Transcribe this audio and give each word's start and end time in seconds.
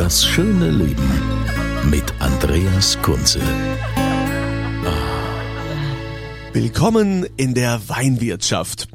Das 0.00 0.24
schöne 0.24 0.70
Leben 0.70 1.10
mit 1.90 2.04
Andreas 2.20 2.96
Kunze. 3.02 3.38
Willkommen 6.54 7.26
in 7.36 7.52
der 7.52 7.86
Weinwirtschaft. 7.86 8.88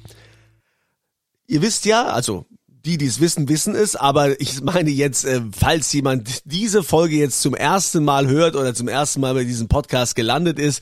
Ihr 1.46 1.62
wisst 1.62 1.86
ja, 1.86 2.06
also 2.06 2.48
die, 2.68 2.98
die 2.98 3.06
es 3.06 3.20
wissen, 3.20 3.48
wissen 3.48 3.76
es, 3.76 3.96
aber 3.96 4.42
ich 4.42 4.64
meine 4.64 4.90
jetzt, 4.90 5.26
äh, 5.26 5.42
falls 5.56 5.94
jemand 5.94 6.42
diese 6.44 6.82
Folge 6.82 7.18
jetzt 7.18 7.40
zum 7.40 7.54
ersten 7.54 8.04
Mal 8.04 8.26
hört 8.26 8.56
oder 8.56 8.74
zum 8.74 8.88
ersten 8.88 9.22
Mal 9.22 9.36
bei 9.36 9.44
diesem 9.44 9.68
Podcast 9.68 10.16
gelandet 10.16 10.58
ist, 10.58 10.82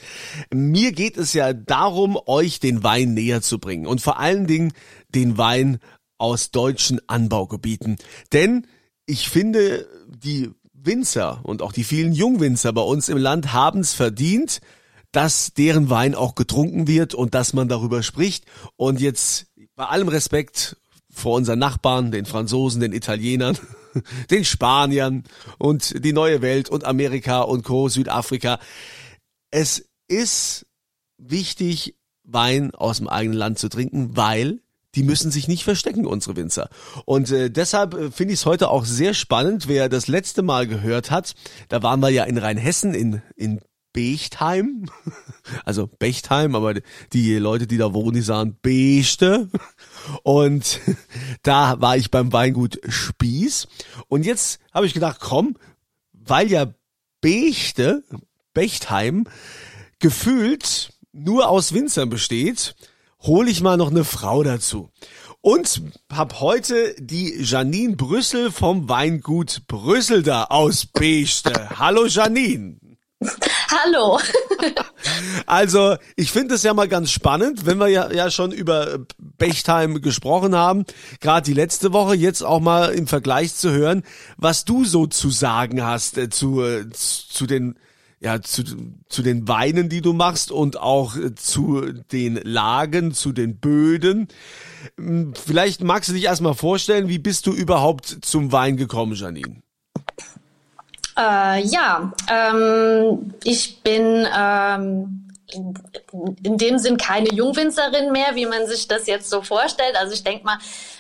mir 0.53 0.93
geht 0.93 1.17
es 1.17 1.33
ja 1.33 1.51
darum, 1.51 2.17
euch 2.27 2.61
den 2.61 2.81
Wein 2.81 3.13
näher 3.13 3.41
zu 3.41 3.59
bringen 3.59 3.85
und 3.85 3.99
vor 3.99 4.19
allen 4.19 4.47
Dingen 4.47 4.71
den 5.13 5.37
Wein 5.37 5.79
aus 6.17 6.51
deutschen 6.51 7.01
Anbaugebieten. 7.09 7.97
Denn 8.31 8.65
ich 9.05 9.29
finde, 9.29 9.87
die 10.07 10.51
Winzer 10.73 11.39
und 11.43 11.61
auch 11.61 11.71
die 11.71 11.83
vielen 11.83 12.13
Jungwinzer 12.13 12.73
bei 12.73 12.81
uns 12.81 13.09
im 13.09 13.17
Land 13.17 13.53
haben 13.53 13.79
es 13.79 13.93
verdient, 13.93 14.59
dass 15.11 15.53
deren 15.53 15.89
Wein 15.89 16.15
auch 16.15 16.35
getrunken 16.35 16.87
wird 16.87 17.13
und 17.13 17.35
dass 17.35 17.53
man 17.53 17.67
darüber 17.67 18.03
spricht. 18.03 18.45
Und 18.75 18.99
jetzt 18.99 19.47
bei 19.75 19.85
allem 19.85 20.07
Respekt 20.07 20.77
vor 21.09 21.35
unseren 21.35 21.59
Nachbarn, 21.59 22.11
den 22.11 22.25
Franzosen, 22.25 22.81
den 22.81 22.93
Italienern, 22.93 23.57
den 24.31 24.43
Spaniern 24.43 25.23
und 25.59 26.03
die 26.03 26.13
neue 26.13 26.41
Welt 26.41 26.69
und 26.69 26.83
Amerika 26.83 27.41
und 27.41 27.63
Co., 27.63 27.87
Südafrika. 27.89 28.59
Es 29.51 29.87
ist 30.07 30.65
wichtig, 31.17 31.95
Wein 32.23 32.73
aus 32.73 32.97
dem 32.97 33.07
eigenen 33.07 33.37
Land 33.37 33.59
zu 33.59 33.69
trinken, 33.69 34.15
weil 34.15 34.61
die 34.95 35.03
müssen 35.03 35.31
sich 35.31 35.47
nicht 35.47 35.63
verstecken, 35.63 36.05
unsere 36.05 36.35
Winzer. 36.35 36.69
Und 37.05 37.31
äh, 37.31 37.49
deshalb 37.49 37.93
äh, 37.93 38.11
finde 38.11 38.33
ich 38.33 38.41
es 38.41 38.45
heute 38.45 38.69
auch 38.69 38.85
sehr 38.85 39.13
spannend, 39.13 39.67
wer 39.67 39.89
das 39.89 40.07
letzte 40.07 40.41
Mal 40.41 40.67
gehört 40.67 41.11
hat, 41.11 41.33
da 41.69 41.83
waren 41.83 41.99
wir 41.99 42.09
ja 42.09 42.23
in 42.25 42.37
Rheinhessen, 42.37 42.93
in, 42.93 43.21
in 43.35 43.59
Bechtheim, 43.93 44.85
also 45.65 45.87
Bechtheim, 45.87 46.55
aber 46.55 46.75
die 47.13 47.35
Leute, 47.35 47.67
die 47.67 47.77
da 47.77 47.93
wohnen, 47.93 48.15
die 48.15 48.21
sagen 48.21 48.57
Bechte. 48.61 49.49
Und 50.23 50.81
da 51.43 51.79
war 51.79 51.95
ich 51.95 52.11
beim 52.11 52.33
Weingut 52.33 52.79
Spieß. 52.87 53.67
Und 54.07 54.25
jetzt 54.25 54.59
habe 54.73 54.87
ich 54.87 54.93
gedacht, 54.93 55.19
komm, 55.21 55.57
weil 56.11 56.51
ja 56.51 56.73
Bechte, 57.21 58.03
Bechtheim, 58.53 59.25
gefühlt 59.99 60.93
nur 61.13 61.47
aus 61.47 61.73
Winzern 61.73 62.09
besteht, 62.09 62.75
hole 63.23 63.49
ich 63.49 63.61
mal 63.61 63.77
noch 63.77 63.91
eine 63.91 64.03
Frau 64.03 64.43
dazu. 64.43 64.89
Und 65.41 65.81
hab 66.11 66.39
heute 66.39 66.95
die 66.99 67.41
Janine 67.41 67.95
Brüssel 67.95 68.51
vom 68.51 68.87
Weingut 68.87 69.63
Brüssel 69.67 70.23
da 70.23 70.45
aus 70.45 70.85
Bechte. 70.85 71.77
Hallo 71.77 72.05
Janine. 72.05 72.77
Hallo. 73.69 74.19
Also, 75.45 75.97
ich 76.15 76.31
finde 76.31 76.55
es 76.55 76.63
ja 76.63 76.73
mal 76.73 76.87
ganz 76.87 77.11
spannend, 77.11 77.65
wenn 77.65 77.77
wir 77.77 77.89
ja, 77.89 78.11
ja 78.11 78.31
schon 78.31 78.51
über 78.51 78.99
Bechtheim 79.17 80.01
gesprochen 80.01 80.55
haben, 80.55 80.85
gerade 81.19 81.45
die 81.45 81.53
letzte 81.53 81.91
Woche, 81.91 82.15
jetzt 82.15 82.41
auch 82.41 82.61
mal 82.61 82.93
im 82.93 83.07
Vergleich 83.07 83.53
zu 83.53 83.71
hören, 83.71 84.03
was 84.37 84.63
du 84.63 84.85
so 84.85 85.05
zu 85.05 85.29
sagen 85.29 85.83
hast 85.83 86.17
äh, 86.17 86.29
zu, 86.29 86.61
äh, 86.61 86.89
zu 86.89 87.45
den 87.45 87.77
ja, 88.23 88.41
zu, 88.41 88.63
zu 89.09 89.21
den 89.21 89.47
Weinen, 89.47 89.89
die 89.89 90.01
du 90.01 90.13
machst 90.13 90.51
und 90.51 90.79
auch 90.79 91.17
äh, 91.17 91.35
zu 91.35 91.81
den 92.11 92.35
Lagen, 92.35 93.13
zu 93.13 93.33
den 93.33 93.57
Böden. 93.57 94.29
Hm, 94.97 95.33
Vielleicht 95.35 95.83
magst 95.83 96.09
du 96.09 96.13
dich 96.13 96.23
erstmal 96.23 96.53
vorstellen, 96.53 97.09
wie 97.09 97.19
bist 97.19 97.45
du 97.47 97.51
überhaupt 97.51 98.19
zum 98.21 98.51
Wein 98.51 98.77
gekommen, 98.77 99.13
Janine? 99.13 99.61
Äh, 101.17 101.65
ja, 101.67 102.13
ähm, 102.31 103.33
ich 103.43 103.81
bin 103.83 104.25
ähm, 104.35 105.22
in 105.51 106.57
dem 106.57 106.77
Sinn 106.79 106.97
keine 106.97 107.33
Jungwinzerin 107.33 108.11
mehr, 108.11 108.35
wie 108.35 108.45
man 108.45 108.67
sich 108.67 108.87
das 108.87 109.07
jetzt 109.07 109.29
so 109.29 109.41
vorstellt. 109.41 109.95
Also 109.95 110.13
ich 110.13 110.23
denke 110.23 110.45
mal, 110.45 110.57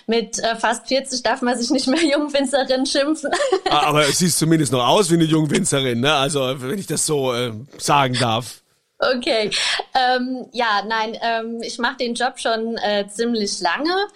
mit 0.07 0.39
äh, 0.39 0.55
fast 0.55 0.87
40 0.87 1.23
darf 1.23 1.41
man 1.41 1.57
sich 1.57 1.69
nicht 1.69 1.87
mehr 1.87 2.03
Jungwinzerin 2.11 2.85
schimpfen. 2.85 3.31
Ah, 3.69 3.87
Aber 3.87 4.07
es 4.07 4.19
sieht 4.19 4.33
zumindest 4.33 4.71
noch 4.71 4.85
aus 4.85 5.09
wie 5.09 5.15
eine 5.15 5.23
Jungwinzerin, 5.23 6.01
ne? 6.01 6.13
Also, 6.13 6.61
wenn 6.61 6.77
ich 6.77 6.87
das 6.87 7.05
so 7.05 7.33
äh, 7.33 7.53
sagen 7.77 8.15
darf. 8.19 8.62
Okay, 9.11 9.51
ähm, 9.93 10.47
ja, 10.51 10.81
nein, 10.87 11.17
ähm, 11.21 11.61
ich 11.61 11.77
mache 11.77 11.97
den 11.97 12.13
Job 12.13 12.39
schon 12.39 12.77
äh, 12.77 13.05
ziemlich 13.07 13.59
lange, 13.59 14.07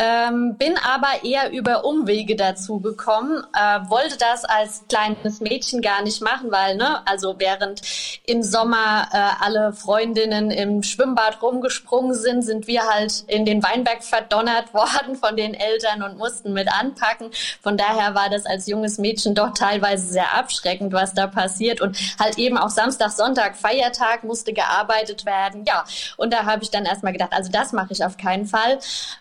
ähm, 0.00 0.56
bin 0.56 0.74
aber 0.78 1.22
eher 1.22 1.52
über 1.52 1.84
Umwege 1.84 2.34
dazu 2.34 2.80
gekommen, 2.80 3.44
äh, 3.54 3.80
wollte 3.88 4.16
das 4.18 4.44
als 4.44 4.84
kleines 4.88 5.40
Mädchen 5.40 5.80
gar 5.80 6.02
nicht 6.02 6.22
machen, 6.22 6.50
weil, 6.50 6.76
ne, 6.76 7.06
also 7.06 7.36
während 7.38 7.82
im 8.26 8.42
Sommer 8.42 9.08
äh, 9.12 9.44
alle 9.44 9.72
Freundinnen 9.72 10.50
im 10.50 10.82
Schwimmbad 10.82 11.40
rumgesprungen 11.42 12.14
sind, 12.14 12.42
sind 12.42 12.66
wir 12.66 12.82
halt 12.82 13.24
in 13.28 13.44
den 13.44 13.62
Weinberg 13.62 14.02
verdonnert 14.02 14.74
worden 14.74 15.16
von 15.16 15.36
den 15.36 15.54
Eltern 15.54 16.02
und 16.02 16.18
mussten 16.18 16.52
mit 16.52 16.68
anpacken. 16.72 17.30
Von 17.62 17.76
daher 17.76 18.14
war 18.14 18.28
das 18.28 18.46
als 18.46 18.66
junges 18.66 18.98
Mädchen 18.98 19.34
doch 19.34 19.52
teilweise 19.54 20.06
sehr 20.06 20.34
abschreckend, 20.34 20.92
was 20.92 21.14
da 21.14 21.26
passiert 21.26 21.80
und 21.80 21.96
halt 22.18 22.38
eben 22.38 22.58
auch 22.58 22.70
Samstag, 22.70 23.10
Sonntag, 23.10 23.56
Feiertag 23.56 24.24
musste 24.32 24.54
gearbeitet 24.54 25.26
werden. 25.26 25.66
Ja, 25.66 25.84
und 26.16 26.32
da 26.32 26.46
habe 26.46 26.62
ich 26.62 26.70
dann 26.70 26.86
erstmal 26.86 27.12
gedacht, 27.12 27.34
also 27.34 27.52
das 27.52 27.72
mache 27.72 27.92
ich 27.92 28.02
auf 28.02 28.16
keinen 28.16 28.46
Fall. 28.46 28.78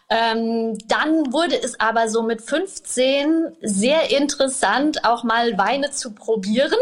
Ähm, 0.10 0.78
dann 0.88 1.34
wurde 1.34 1.62
es 1.62 1.78
aber 1.82 2.08
so 2.08 2.24
mit 2.24 2.42
15 2.42 3.58
sehr 3.62 4.10
interessant, 4.18 5.04
auch 5.04 5.26
mal 5.26 5.58
Weine 5.58 5.92
zu 5.92 6.14
probieren 6.14 6.80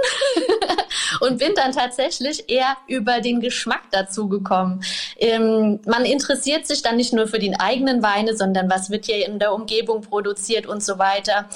und 1.21 1.39
bin 1.39 1.55
dann 1.55 1.71
tatsächlich 1.71 2.51
eher 2.51 2.77
über 2.85 3.19
den 3.19 3.39
Geschmack 3.39 3.81
dazu 3.89 4.29
gekommen. 4.29 4.83
Ähm, 5.17 5.79
man 5.87 6.05
interessiert 6.05 6.67
sich 6.67 6.83
dann 6.83 6.97
nicht 6.97 7.13
nur 7.13 7.27
für 7.27 7.39
den 7.39 7.59
eigenen 7.59 8.03
Weine, 8.03 8.37
sondern 8.37 8.69
was 8.69 8.91
wird 8.91 9.05
hier 9.05 9.25
in 9.25 9.39
der 9.39 9.53
Umgebung 9.53 10.01
produziert 10.01 10.67
und 10.67 10.83
so 10.83 10.99
weiter. 10.99 11.49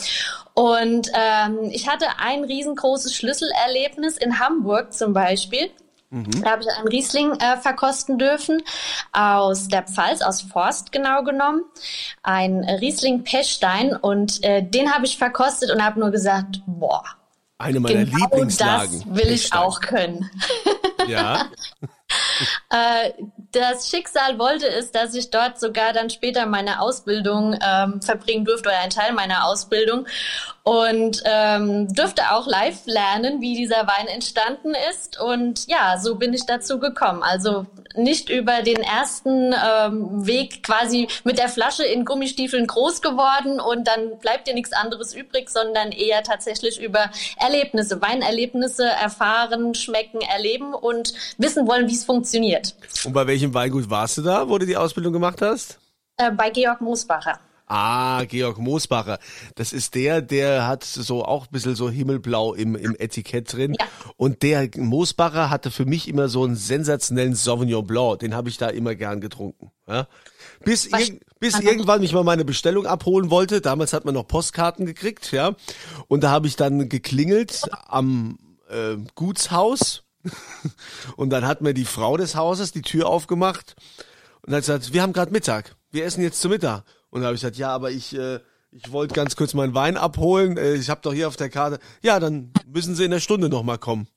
Und 0.56 1.12
ähm, 1.14 1.70
ich 1.72 1.88
hatte 1.88 2.06
ein 2.18 2.44
riesengroßes 2.44 3.16
Schlüsselerlebnis 3.16 4.18
in 4.18 4.40
Hamburg 4.40 4.94
zum 4.94 5.14
Beispiel. 5.14 5.70
Da 6.42 6.52
habe 6.52 6.62
ich 6.62 6.70
einen 6.70 6.88
Riesling 6.88 7.32
äh, 7.40 7.58
verkosten 7.58 8.18
dürfen 8.20 8.62
aus 9.12 9.68
der 9.68 9.84
Pfalz, 9.84 10.22
aus 10.22 10.42
Forst 10.44 10.92
genau 10.92 11.24
genommen. 11.24 11.64
Ein 12.22 12.64
Riesling 12.64 13.24
Pechstein 13.24 13.96
und 13.96 14.44
äh, 14.44 14.62
den 14.62 14.94
habe 14.94 15.06
ich 15.06 15.18
verkostet 15.18 15.72
und 15.72 15.84
habe 15.84 16.00
nur 16.00 16.12
gesagt, 16.12 16.62
boah, 16.68 17.04
Eine 17.58 17.80
meiner 17.80 18.06
genau 18.06 18.18
Lieblingslagen. 18.26 19.00
das 19.00 19.16
will 19.16 19.32
ich 19.32 19.42
Pechstein. 19.50 19.60
auch 19.60 19.82
können. 19.82 20.30
Ja. 21.08 21.48
Äh, 22.70 23.12
das 23.52 23.88
Schicksal 23.88 24.40
wollte 24.40 24.68
es, 24.68 24.92
dass 24.92 25.14
ich 25.14 25.30
dort 25.30 25.60
sogar 25.60 25.94
dann 25.94 26.10
später 26.10 26.48
meine 26.48 26.82
Ausbildung 26.82 27.56
ähm, 27.64 28.02
verbringen 28.02 28.46
durfte 28.46 28.70
oder 28.70 28.80
einen 28.80 28.90
Teil 28.90 29.14
meiner 29.14 29.46
Ausbildung 29.46 30.08
und 30.64 31.22
ähm, 31.26 31.94
durfte 31.94 32.32
auch 32.32 32.48
live 32.48 32.86
lernen, 32.86 33.42
wie 33.42 33.56
dieser 33.56 33.86
Wein 33.86 34.08
entstanden 34.08 34.74
ist. 34.90 35.20
Und 35.20 35.68
ja, 35.68 36.00
so 36.00 36.16
bin 36.16 36.34
ich 36.34 36.46
dazu 36.48 36.80
gekommen. 36.80 37.22
Also 37.22 37.68
nicht 37.96 38.30
über 38.30 38.62
den 38.62 38.78
ersten 38.78 39.54
ähm, 39.54 40.26
Weg 40.26 40.64
quasi 40.64 41.08
mit 41.24 41.38
der 41.38 41.50
Flasche 41.50 41.84
in 41.84 42.06
Gummistiefeln 42.06 42.68
groß 42.68 43.02
geworden 43.02 43.60
und 43.60 43.88
dann 43.88 44.20
bleibt 44.20 44.48
dir 44.48 44.54
nichts 44.54 44.74
anderes 44.74 45.14
übrig, 45.14 45.50
sondern 45.50 45.92
eher 45.92 46.24
tatsächlich 46.24 46.82
über 46.82 47.10
Erlebnisse, 47.38 48.02
Weinerlebnisse 48.02 48.86
erfahren, 48.86 49.76
schmecken, 49.76 50.22
erleben 50.22 50.74
und 50.74 51.14
wissen 51.38 51.68
wollen, 51.68 51.88
wie 51.88 51.96
es 51.96 52.06
funktioniert. 52.06 52.76
Und 53.04 53.14
bei 53.14 53.28
welchem 53.28 53.54
Weingut 53.54 53.90
warst 53.90 54.18
du 54.18 54.22
da, 54.22 54.48
wo 54.48 54.58
du 54.58 54.66
die 54.66 54.78
Ausbildung 54.78 55.14
gemacht 55.14 55.42
hast? 55.42 55.80
Äh, 56.18 56.32
bei 56.32 56.50
Georg 56.50 56.82
Moosbacher. 56.82 57.40
Ah, 57.76 58.26
Georg 58.26 58.60
Moosbacher. 58.60 59.18
Das 59.56 59.74
ist 59.74 59.96
der, 59.96 60.22
der 60.22 60.68
hat 60.68 60.84
so 60.84 61.26
auch 61.26 61.48
ein 61.48 61.52
bisschen 61.52 61.74
so 61.74 61.90
himmelblau 61.90 62.54
im, 62.54 62.76
im 62.76 62.96
Etikett 63.00 63.52
drin. 63.52 63.76
Ja. 63.80 63.88
Und 64.16 64.44
der 64.44 64.70
Moosbacher 64.78 65.50
hatte 65.50 65.72
für 65.72 65.86
mich 65.86 66.08
immer 66.08 66.30
so 66.30 66.44
einen 66.44 66.56
sensationellen 66.56 67.34
Sauvignon 67.34 67.88
Blanc. 67.88 68.20
Den 68.20 68.36
habe 68.36 68.48
ich 68.48 68.60
da 68.60 68.70
immer 68.70 68.94
gern 68.94 69.22
getrunken. 69.22 69.72
Ja? 69.88 70.08
Bis, 70.64 70.86
ir 70.86 71.20
bis 71.40 71.60
irgendwann 71.60 72.02
mich 72.02 72.14
mal 72.14 72.24
meine 72.24 72.46
Bestellung 72.46 72.86
abholen 72.86 73.32
wollte. 73.32 73.60
Damals 73.60 73.92
hat 73.92 74.06
man 74.06 74.14
noch 74.14 74.28
Postkarten 74.28 74.86
gekriegt, 74.86 75.32
ja. 75.32 75.56
Und 76.08 76.24
da 76.24 76.30
habe 76.30 76.46
ich 76.46 76.56
dann 76.56 76.90
geklingelt 76.90 77.62
am 77.88 78.38
äh, 78.70 78.98
Gutshaus. 79.16 80.04
und 81.16 81.32
dann 81.32 81.48
hat 81.48 81.62
mir 81.62 81.74
die 81.74 81.86
Frau 81.86 82.18
des 82.18 82.36
Hauses 82.36 82.72
die 82.72 82.84
Tür 82.84 83.08
aufgemacht 83.08 83.76
und 84.46 84.54
hat 84.54 84.62
gesagt, 84.62 84.94
wir 84.94 85.02
haben 85.02 85.14
gerade 85.14 85.32
Mittag. 85.32 85.76
Wir 85.90 86.06
essen 86.06 86.22
jetzt 86.22 86.40
zu 86.40 86.50
Mittag. 86.50 86.84
Und 87.14 87.22
da 87.22 87.28
habe 87.28 87.36
ich 87.36 87.42
gesagt, 87.42 87.58
ja, 87.58 87.70
aber 87.70 87.92
ich, 87.92 88.18
äh, 88.18 88.40
ich 88.72 88.92
wollte 88.92 89.14
ganz 89.14 89.36
kurz 89.36 89.54
meinen 89.54 89.76
Wein 89.76 89.98
abholen. 89.98 90.58
Äh, 90.58 90.74
ich 90.74 90.90
habe 90.90 91.02
doch 91.04 91.14
hier 91.14 91.28
auf 91.28 91.36
der 91.36 91.52
Karte. 91.52 91.78
Ja, 92.02 92.20
dann 92.20 92.52
müssen 92.66 92.96
Sie 92.96 93.06
in 93.06 93.12
der 93.12 93.20
Stunde 93.20 93.50
nochmal 93.50 93.78
kommen. 93.78 94.08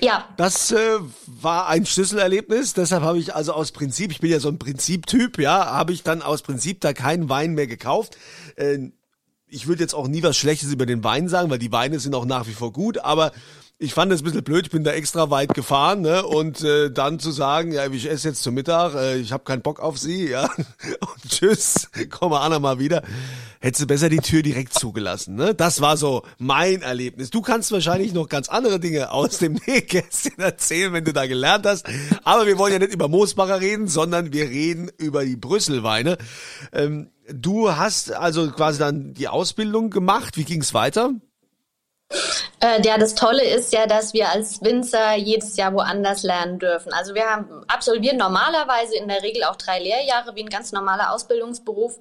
Ja. 0.00 0.28
Das 0.36 0.70
äh, 0.70 0.98
war 1.26 1.66
ein 1.66 1.84
Schlüsselerlebnis. 1.84 2.74
Deshalb 2.74 3.02
habe 3.02 3.18
ich 3.18 3.34
also 3.34 3.54
aus 3.54 3.72
Prinzip, 3.72 4.12
ich 4.12 4.20
bin 4.20 4.30
ja 4.30 4.38
so 4.38 4.48
ein 4.48 4.60
Prinziptyp, 4.60 5.36
ja, 5.40 5.66
habe 5.66 5.92
ich 5.92 6.04
dann 6.04 6.22
aus 6.22 6.42
Prinzip 6.42 6.80
da 6.80 6.92
keinen 6.92 7.28
Wein 7.28 7.54
mehr 7.54 7.66
gekauft. 7.66 8.16
Äh, 8.54 8.90
ich 9.48 9.66
würde 9.66 9.82
jetzt 9.82 9.94
auch 9.94 10.06
nie 10.06 10.22
was 10.22 10.36
Schlechtes 10.36 10.70
über 10.70 10.86
den 10.86 11.02
Wein 11.02 11.28
sagen, 11.28 11.50
weil 11.50 11.58
die 11.58 11.72
Weine 11.72 11.98
sind 11.98 12.14
auch 12.14 12.24
nach 12.24 12.46
wie 12.46 12.52
vor 12.52 12.72
gut, 12.72 12.98
aber 12.98 13.32
ich 13.80 13.94
fand 13.94 14.12
es 14.12 14.22
ein 14.22 14.24
bisschen 14.24 14.42
blöd, 14.42 14.66
ich 14.66 14.72
bin 14.72 14.82
da 14.82 14.90
extra 14.90 15.30
weit 15.30 15.54
gefahren, 15.54 16.00
ne? 16.00 16.26
Und 16.26 16.64
äh, 16.64 16.90
dann 16.90 17.20
zu 17.20 17.30
sagen, 17.30 17.70
ja, 17.70 17.86
ich 17.86 18.10
esse 18.10 18.28
jetzt 18.28 18.42
zum 18.42 18.54
Mittag, 18.54 18.94
äh, 18.96 19.18
ich 19.18 19.30
habe 19.30 19.44
keinen 19.44 19.62
Bock 19.62 19.78
auf 19.78 19.96
sie, 19.98 20.28
ja. 20.30 20.50
Und 21.00 21.28
tschüss, 21.28 21.88
komme 22.10 22.40
Anna 22.40 22.58
mal 22.58 22.80
wieder. 22.80 23.04
Hättest 23.60 23.82
du 23.82 23.86
besser 23.86 24.08
die 24.08 24.18
Tür 24.18 24.42
direkt 24.42 24.74
zugelassen, 24.74 25.36
ne? 25.36 25.54
Das 25.54 25.80
war 25.80 25.96
so 25.96 26.22
mein 26.38 26.82
Erlebnis. 26.82 27.30
Du 27.30 27.40
kannst 27.40 27.70
wahrscheinlich 27.70 28.12
noch 28.12 28.28
ganz 28.28 28.48
andere 28.48 28.80
Dinge 28.80 29.12
aus 29.12 29.38
dem 29.38 29.52
Nähkästchen 29.66 30.38
erzählen, 30.38 30.92
wenn 30.92 31.04
du 31.04 31.12
da 31.12 31.28
gelernt 31.28 31.64
hast. 31.64 31.86
Aber 32.24 32.48
wir 32.48 32.58
wollen 32.58 32.72
ja 32.72 32.78
nicht 32.80 32.92
über 32.92 33.06
Moosbacher 33.06 33.60
reden, 33.60 33.86
sondern 33.86 34.32
wir 34.32 34.48
reden 34.48 34.90
über 34.96 35.24
die 35.24 35.36
Brüsselweine. 35.36 36.18
Ähm, 36.72 37.10
du 37.32 37.70
hast 37.76 38.10
also 38.12 38.50
quasi 38.50 38.80
dann 38.80 39.14
die 39.14 39.28
Ausbildung 39.28 39.90
gemacht. 39.90 40.36
Wie 40.36 40.44
ging's 40.44 40.74
weiter? 40.74 41.12
Äh, 42.60 42.82
ja, 42.84 42.98
das 42.98 43.14
Tolle 43.14 43.44
ist 43.44 43.72
ja, 43.72 43.86
dass 43.86 44.14
wir 44.14 44.30
als 44.30 44.62
Winzer 44.62 45.14
jedes 45.14 45.56
Jahr 45.56 45.74
woanders 45.74 46.22
lernen 46.22 46.58
dürfen. 46.58 46.92
Also 46.92 47.14
wir 47.14 47.24
haben 47.24 47.64
absolvieren 47.68 48.16
normalerweise 48.16 48.96
in 48.96 49.08
der 49.08 49.22
Regel 49.22 49.44
auch 49.44 49.56
drei 49.56 49.78
Lehrjahre 49.78 50.34
wie 50.34 50.42
ein 50.42 50.48
ganz 50.48 50.72
normaler 50.72 51.12
Ausbildungsberuf. 51.12 51.98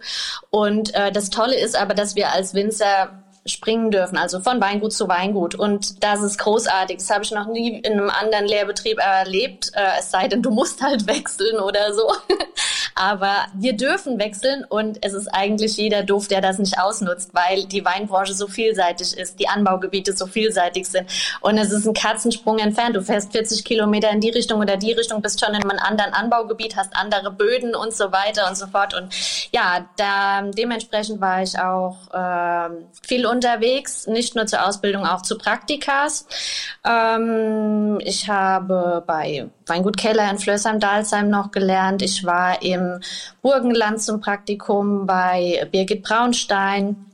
Und 0.50 0.94
äh, 0.96 1.12
das 1.12 1.30
Tolle 1.30 1.60
ist 1.60 1.76
aber, 1.76 1.94
dass 1.94 2.16
wir 2.16 2.32
als 2.32 2.54
Winzer 2.54 3.24
springen 3.48 3.92
dürfen, 3.92 4.18
also 4.18 4.40
von 4.40 4.62
Weingut 4.62 4.94
zu 4.94 5.08
Weingut. 5.08 5.56
Und 5.56 6.04
das 6.04 6.22
ist 6.22 6.38
großartig. 6.38 6.98
Das 6.98 7.10
habe 7.10 7.24
ich 7.24 7.32
noch 7.32 7.48
nie 7.48 7.80
in 7.80 7.94
einem 7.94 8.10
anderen 8.10 8.46
Lehrbetrieb 8.46 9.00
erlebt, 9.00 9.72
äh, 9.74 10.00
es 10.00 10.12
sei 10.12 10.28
denn, 10.28 10.42
du 10.42 10.52
musst 10.52 10.82
halt 10.82 11.08
wechseln 11.08 11.60
oder 11.60 11.94
so. 11.94 12.12
Aber 12.96 13.46
wir 13.54 13.74
dürfen 13.74 14.18
wechseln 14.18 14.66
und 14.68 14.98
es 15.06 15.14
ist 15.14 15.28
eigentlich 15.28 15.78
jeder 15.78 16.02
doof, 16.02 16.28
der 16.28 16.42
das 16.42 16.58
nicht 16.58 16.80
ausnutzt, 16.80 17.30
weil 17.34 17.66
die 17.66 17.86
Weinbranche 17.86 18.34
so 18.34 18.48
vielseitig 18.48 19.16
ist, 19.16 19.40
die 19.40 19.48
Anbaugebiete 19.48 20.14
so 20.14 20.26
vielseitig 20.26 20.88
sind 20.88 21.08
und 21.42 21.58
es 21.58 21.72
ist 21.72 21.86
ein 21.86 21.94
Katzensprung 21.94 22.58
entfernt. 22.60 22.96
Du 22.96 23.02
fährst 23.02 23.32
40 23.32 23.64
Kilometer 23.64 24.10
in 24.10 24.20
die 24.20 24.30
Richtung 24.30 24.62
oder 24.62 24.78
die 24.78 24.94
Richtung, 24.94 25.22
bist 25.22 25.40
schon 25.40 25.54
in 25.54 25.62
einem 25.62 25.80
anderen 25.80 26.14
Anbaugebiet, 26.14 26.76
hast 26.76 26.96
andere 26.96 27.32
Böden 27.32 27.76
und 27.76 27.94
so 27.94 28.12
weiter 28.12 28.48
und 28.48 28.58
so 28.58 28.68
fort. 28.68 28.94
Und 28.94 29.14
ja, 29.52 29.86
da, 29.98 30.42
dementsprechend 30.42 31.22
war 31.22 31.44
ich 31.44 31.58
auch 31.60 31.98
äh, 32.14 32.70
viel 33.06 33.26
unterwegs, 33.38 34.08
nicht 34.08 34.36
nur 34.36 34.46
zur 34.46 34.66
Ausbildung, 34.68 35.06
auch 35.06 35.22
zu 35.22 35.38
Praktikas. 35.38 36.26
Ähm, 36.84 38.00
ich 38.02 38.30
habe 38.30 39.04
bei 39.06 39.48
Weingut 39.66 39.98
Keller 39.98 40.30
in 40.30 40.38
Flößheim-Dalsheim 40.38 41.30
noch 41.30 41.52
gelernt. 41.52 42.02
Ich 42.02 42.26
war 42.26 42.62
im 42.62 43.00
Burgenland 43.42 44.02
zum 44.02 44.20
Praktikum 44.20 45.06
bei 45.06 45.68
Birgit 45.72 46.04
Braunstein. 46.04 47.07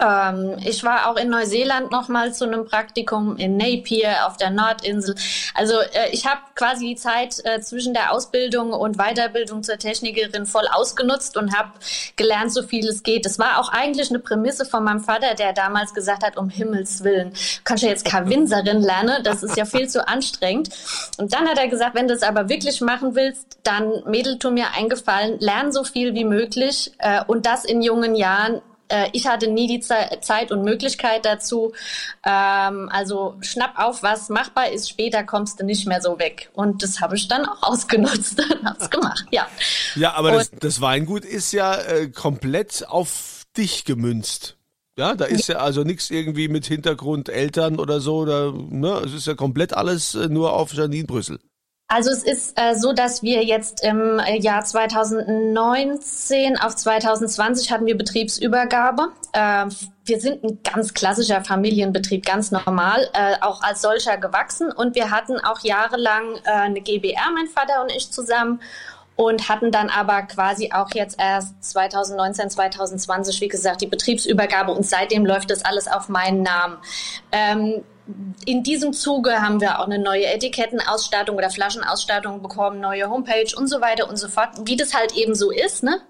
Ähm, 0.00 0.56
ich 0.64 0.82
war 0.84 1.10
auch 1.10 1.16
in 1.16 1.30
Neuseeland 1.30 1.90
noch 1.90 2.08
mal 2.08 2.34
zu 2.34 2.44
einem 2.44 2.66
Praktikum 2.66 3.36
in 3.36 3.56
Napier 3.56 4.26
auf 4.26 4.36
der 4.36 4.50
Nordinsel. 4.50 5.14
Also 5.54 5.74
äh, 5.80 6.10
ich 6.12 6.26
habe 6.26 6.40
quasi 6.54 6.88
die 6.88 6.96
Zeit 6.96 7.36
äh, 7.44 7.60
zwischen 7.60 7.94
der 7.94 8.12
Ausbildung 8.12 8.72
und 8.72 8.96
Weiterbildung 8.96 9.62
zur 9.62 9.78
Technikerin 9.78 10.46
voll 10.46 10.66
ausgenutzt 10.72 11.36
und 11.36 11.56
habe 11.56 11.70
gelernt, 12.16 12.52
so 12.52 12.62
viel 12.62 12.86
es 12.86 13.02
geht. 13.02 13.24
Das 13.24 13.38
war 13.38 13.58
auch 13.58 13.70
eigentlich 13.70 14.10
eine 14.10 14.18
Prämisse 14.18 14.64
von 14.64 14.84
meinem 14.84 15.00
Vater, 15.00 15.34
der 15.34 15.52
damals 15.52 15.94
gesagt 15.94 16.24
hat, 16.24 16.36
um 16.36 16.48
Himmels 16.48 17.04
Willen, 17.04 17.32
kannst 17.64 17.82
du 17.82 17.88
jetzt 17.88 18.04
keine 18.04 18.26
lernen, 18.26 19.22
das 19.22 19.42
ist 19.42 19.56
ja 19.56 19.64
viel 19.64 19.88
zu 19.88 20.06
anstrengend. 20.06 20.70
Und 21.18 21.32
dann 21.32 21.48
hat 21.48 21.58
er 21.58 21.68
gesagt, 21.68 21.94
wenn 21.94 22.08
du 22.08 22.14
es 22.14 22.22
aber 22.22 22.48
wirklich 22.48 22.80
machen 22.80 23.14
willst, 23.14 23.58
dann 23.62 24.02
Mädel, 24.06 24.38
tu 24.38 24.50
mir 24.50 24.66
eingefallen, 24.76 25.38
lern 25.38 25.72
so 25.72 25.84
viel 25.84 26.14
wie 26.14 26.24
möglich 26.24 26.92
äh, 26.98 27.22
und 27.26 27.46
das 27.46 27.64
in 27.64 27.82
jungen 27.82 28.14
Jahren 28.14 28.60
äh, 28.88 29.08
ich 29.12 29.26
hatte 29.26 29.48
nie 29.48 29.66
die 29.66 29.80
Zeit 29.80 30.52
und 30.52 30.62
Möglichkeit 30.62 31.24
dazu. 31.24 31.72
Ähm, 32.24 32.88
also 32.92 33.36
schnapp 33.40 33.78
auf, 33.78 34.02
was 34.02 34.28
machbar 34.28 34.70
ist, 34.70 34.88
später 34.88 35.24
kommst 35.24 35.60
du 35.60 35.64
nicht 35.64 35.86
mehr 35.86 36.00
so 36.00 36.18
weg. 36.18 36.50
Und 36.54 36.82
das 36.82 37.00
habe 37.00 37.16
ich 37.16 37.28
dann 37.28 37.44
auch 37.46 37.62
ausgenutzt 37.70 38.40
und 38.40 38.64
hab's 38.64 38.90
gemacht, 38.90 39.24
ja. 39.30 39.48
Ja, 39.94 40.14
aber 40.14 40.32
das, 40.32 40.50
das, 40.50 40.80
Weingut 40.80 41.24
ist 41.24 41.52
ja 41.52 41.74
äh, 41.74 42.08
komplett 42.08 42.86
auf 42.88 43.44
dich 43.56 43.84
gemünzt. 43.84 44.56
Ja, 44.98 45.14
da 45.14 45.26
ist 45.26 45.48
ja, 45.48 45.56
ja 45.56 45.60
also 45.60 45.82
nichts 45.82 46.10
irgendwie 46.10 46.48
mit 46.48 46.64
Hintergrund 46.66 47.28
Eltern 47.28 47.78
oder 47.78 48.00
so, 48.00 48.18
oder, 48.18 48.52
ne, 48.52 49.02
es 49.04 49.12
ist 49.12 49.26
ja 49.26 49.34
komplett 49.34 49.74
alles 49.74 50.14
äh, 50.14 50.28
nur 50.28 50.54
auf 50.54 50.72
Janine 50.72 51.06
Brüssel. 51.06 51.38
Also 51.88 52.10
es 52.10 52.24
ist 52.24 52.58
äh, 52.60 52.74
so, 52.74 52.92
dass 52.92 53.22
wir 53.22 53.44
jetzt 53.44 53.84
im 53.84 54.18
äh, 54.18 54.40
Jahr 54.40 54.64
2019 54.64 56.58
auf 56.58 56.74
2020 56.74 57.70
hatten 57.70 57.86
wir 57.86 57.96
Betriebsübergabe. 57.96 59.12
Äh, 59.32 59.66
wir 60.04 60.20
sind 60.20 60.42
ein 60.42 60.58
ganz 60.64 60.94
klassischer 60.94 61.44
Familienbetrieb, 61.44 62.26
ganz 62.26 62.50
normal, 62.50 63.08
äh, 63.12 63.36
auch 63.40 63.62
als 63.62 63.82
solcher 63.82 64.16
gewachsen. 64.16 64.72
Und 64.72 64.96
wir 64.96 65.12
hatten 65.12 65.38
auch 65.38 65.60
jahrelang 65.60 66.34
äh, 66.44 66.50
eine 66.50 66.80
GBR, 66.80 67.30
mein 67.32 67.46
Vater 67.46 67.80
und 67.82 67.92
ich 67.92 68.10
zusammen 68.10 68.60
und 69.14 69.48
hatten 69.48 69.70
dann 69.70 69.88
aber 69.88 70.22
quasi 70.22 70.72
auch 70.72 70.90
jetzt 70.92 71.20
erst 71.20 71.62
2019, 71.62 72.50
2020, 72.50 73.40
wie 73.40 73.48
gesagt, 73.48 73.80
die 73.80 73.86
Betriebsübergabe 73.86 74.72
und 74.72 74.84
seitdem 74.84 75.24
läuft 75.24 75.50
das 75.50 75.64
alles 75.64 75.86
auf 75.86 76.08
meinen 76.08 76.42
Namen. 76.42 76.78
Ähm, 77.30 77.84
in 78.44 78.62
diesem 78.62 78.92
Zuge 78.92 79.42
haben 79.42 79.60
wir 79.60 79.80
auch 79.80 79.86
eine 79.86 79.98
neue 79.98 80.26
Etikettenausstattung 80.26 81.36
oder 81.36 81.50
Flaschenausstattung 81.50 82.40
bekommen, 82.40 82.80
neue 82.80 83.10
Homepage 83.10 83.52
und 83.56 83.66
so 83.66 83.80
weiter 83.80 84.08
und 84.08 84.16
so 84.16 84.28
fort, 84.28 84.50
wie 84.64 84.76
das 84.76 84.94
halt 84.94 85.16
eben 85.16 85.34
so 85.34 85.50
ist, 85.50 85.82
ne? 85.82 86.00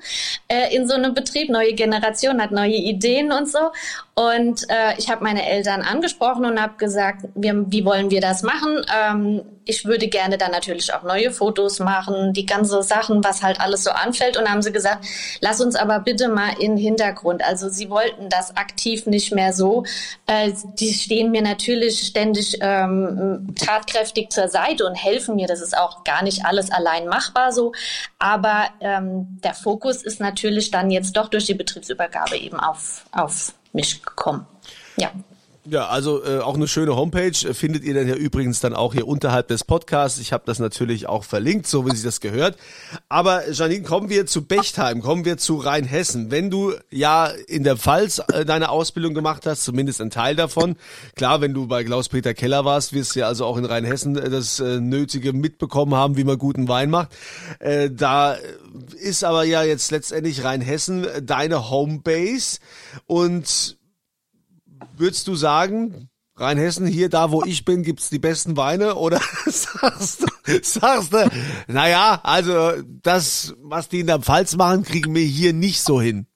Äh, 0.49 0.75
in 0.77 0.87
so 0.87 0.95
einem 0.95 1.15
Betrieb, 1.15 1.49
neue 1.49 1.73
Generation 1.73 2.43
hat 2.43 2.51
neue 2.51 2.77
Ideen 2.77 3.33
und 3.33 3.51
so. 3.51 3.71
Und 4.19 4.65
äh, 4.71 4.95
ich 4.97 5.11
habe 5.11 5.23
meine 5.23 5.47
Eltern 5.47 5.83
angesprochen 5.83 6.47
und 6.47 6.59
habe 6.59 6.79
gesagt, 6.79 7.27
wir, 7.35 7.71
wie 7.71 7.85
wollen 7.85 8.11
wir 8.11 8.23
das 8.23 8.43
machen? 8.43 8.83
Ähm, 8.99 9.43
ich 9.67 9.85
würde 9.85 10.09
gerne 10.09 10.39
dann 10.39 10.53
natürlich 10.53 10.95
auch 10.95 11.03
neue 11.03 11.31
Fotos 11.31 11.81
machen, 11.81 12.33
die 12.33 12.47
ganze 12.47 12.83
Sachen, 12.83 13.23
was 13.23 13.43
halt 13.43 13.61
alles 13.61 13.85
so 13.85 13.91
anfällt. 13.91 14.39
Und 14.39 14.49
haben 14.49 14.63
sie 14.63 14.73
gesagt, 14.73 15.05
lass 15.41 15.61
uns 15.61 15.77
aber 15.77 15.99
bitte 15.99 16.29
mal 16.29 16.53
in 16.59 16.79
Hintergrund. 16.79 17.45
Also 17.45 17.69
sie 17.69 17.91
wollten 17.91 18.31
das 18.31 18.57
aktiv 18.57 19.05
nicht 19.05 19.35
mehr 19.35 19.53
so. 19.53 19.85
Äh, 20.27 20.53
die 20.79 20.95
stehen 20.95 21.31
mir 21.31 21.43
natürlich 21.43 22.01
ständig 22.01 22.57
ähm, 22.63 23.55
tatkräftig 23.55 24.31
zur 24.31 24.49
Seite 24.49 24.87
und 24.87 24.95
helfen 24.95 25.37
mir. 25.37 25.47
Das 25.47 25.61
ist 25.61 25.77
auch 25.77 26.05
gar 26.05 26.23
nicht 26.23 26.47
alles 26.47 26.71
allein 26.71 27.07
machbar 27.07 27.53
so. 27.53 27.73
Aber 28.19 28.69
ähm, 28.81 29.41
der 29.45 29.53
Fokus 29.53 30.03
ist 30.03 30.21
natürlich 30.21 30.71
dann 30.71 30.91
jetzt 30.91 31.19
doch 31.19 31.29
durch 31.29 31.45
die 31.45 31.55
Betriebsübergabe 31.55 32.39
eben 32.39 32.59
auf, 32.59 33.05
auf 33.13 33.53
mich 33.77 34.03
gekommen. 34.03 34.47
Ja. 34.97 35.13
Ja, 35.69 35.89
also 35.89 36.25
äh, 36.25 36.39
auch 36.39 36.55
eine 36.55 36.69
schöne 36.69 36.95
Homepage 36.95 37.31
äh, 37.31 37.53
findet 37.53 37.83
ihr 37.83 37.95
dann 37.95 38.07
ja 38.07 38.15
übrigens 38.15 38.61
dann 38.61 38.73
auch 38.73 38.95
hier 38.95 39.09
unterhalb 39.09 39.49
des 39.49 39.65
Podcasts. 39.65 40.21
Ich 40.21 40.33
habe 40.33 40.45
das 40.47 40.61
natürlich 40.61 41.09
auch 41.09 41.25
verlinkt, 41.25 41.67
so 41.67 41.85
wie 41.85 41.91
sich 41.91 42.05
das 42.05 42.21
gehört. 42.21 42.57
Aber 43.09 43.51
Janine, 43.51 43.83
kommen 43.83 44.09
wir 44.09 44.27
zu 44.27 44.45
Bechtheim, 44.45 45.03
kommen 45.03 45.25
wir 45.25 45.39
zu 45.39 45.57
Rheinhessen. 45.57 46.31
Wenn 46.31 46.51
du 46.51 46.75
ja 46.91 47.27
in 47.49 47.65
der 47.65 47.77
Pfalz 47.77 48.23
äh, 48.33 48.45
deine 48.45 48.69
Ausbildung 48.69 49.13
gemacht 49.13 49.45
hast, 49.45 49.65
zumindest 49.65 50.01
ein 50.01 50.11
Teil 50.11 50.37
davon. 50.37 50.77
Klar, 51.17 51.41
wenn 51.41 51.53
du 51.53 51.67
bei 51.67 51.83
Klaus-Peter 51.83 52.33
Keller 52.33 52.65
warst, 52.65 52.93
wirst 52.93 53.17
du 53.17 53.21
ja 53.21 53.27
also 53.27 53.45
auch 53.45 53.57
in 53.57 53.65
Rheinhessen 53.65 54.17
äh, 54.17 54.31
das 54.31 54.61
äh, 54.61 54.79
Nötige 54.79 55.33
mitbekommen 55.33 55.95
haben, 55.97 56.17
wie 56.17 56.25
man 56.25 56.39
guten 56.39 56.69
Wein 56.69 56.91
macht. 56.91 57.09
Äh, 57.59 57.91
da 57.91 58.37
ist 59.01 59.25
aber 59.25 59.43
ja 59.43 59.65
jetzt 59.65 59.91
letztendlich 59.91 60.45
Rheinhessen 60.45 61.09
deine 61.25 61.71
Homebase 61.71 62.59
und 63.07 63.77
würdest 64.97 65.27
du 65.29 65.35
sagen, 65.35 66.09
Rheinhessen, 66.39 66.87
hier, 66.87 67.09
da 67.09 67.31
wo 67.31 67.45
ich 67.45 67.65
bin, 67.65 67.83
gibt's 67.83 68.11
die 68.11 68.19
besten 68.19 68.57
Weine? 68.57 68.97
Oder 68.97 69.21
sagst 69.47 70.23
du, 70.23 70.27
sagst 70.63 71.13
du, 71.13 71.31
naja, 71.67 72.21
also 72.23 72.73
das, 73.03 73.55
was 73.63 73.89
die 73.89 74.01
in 74.01 74.07
der 74.07 74.21
Pfalz 74.21 74.55
machen, 74.57 74.83
kriegen 74.83 75.15
wir 75.15 75.25
hier 75.25 75.55
nicht 75.55 75.81
so 75.81 76.01
hin? 76.01 76.27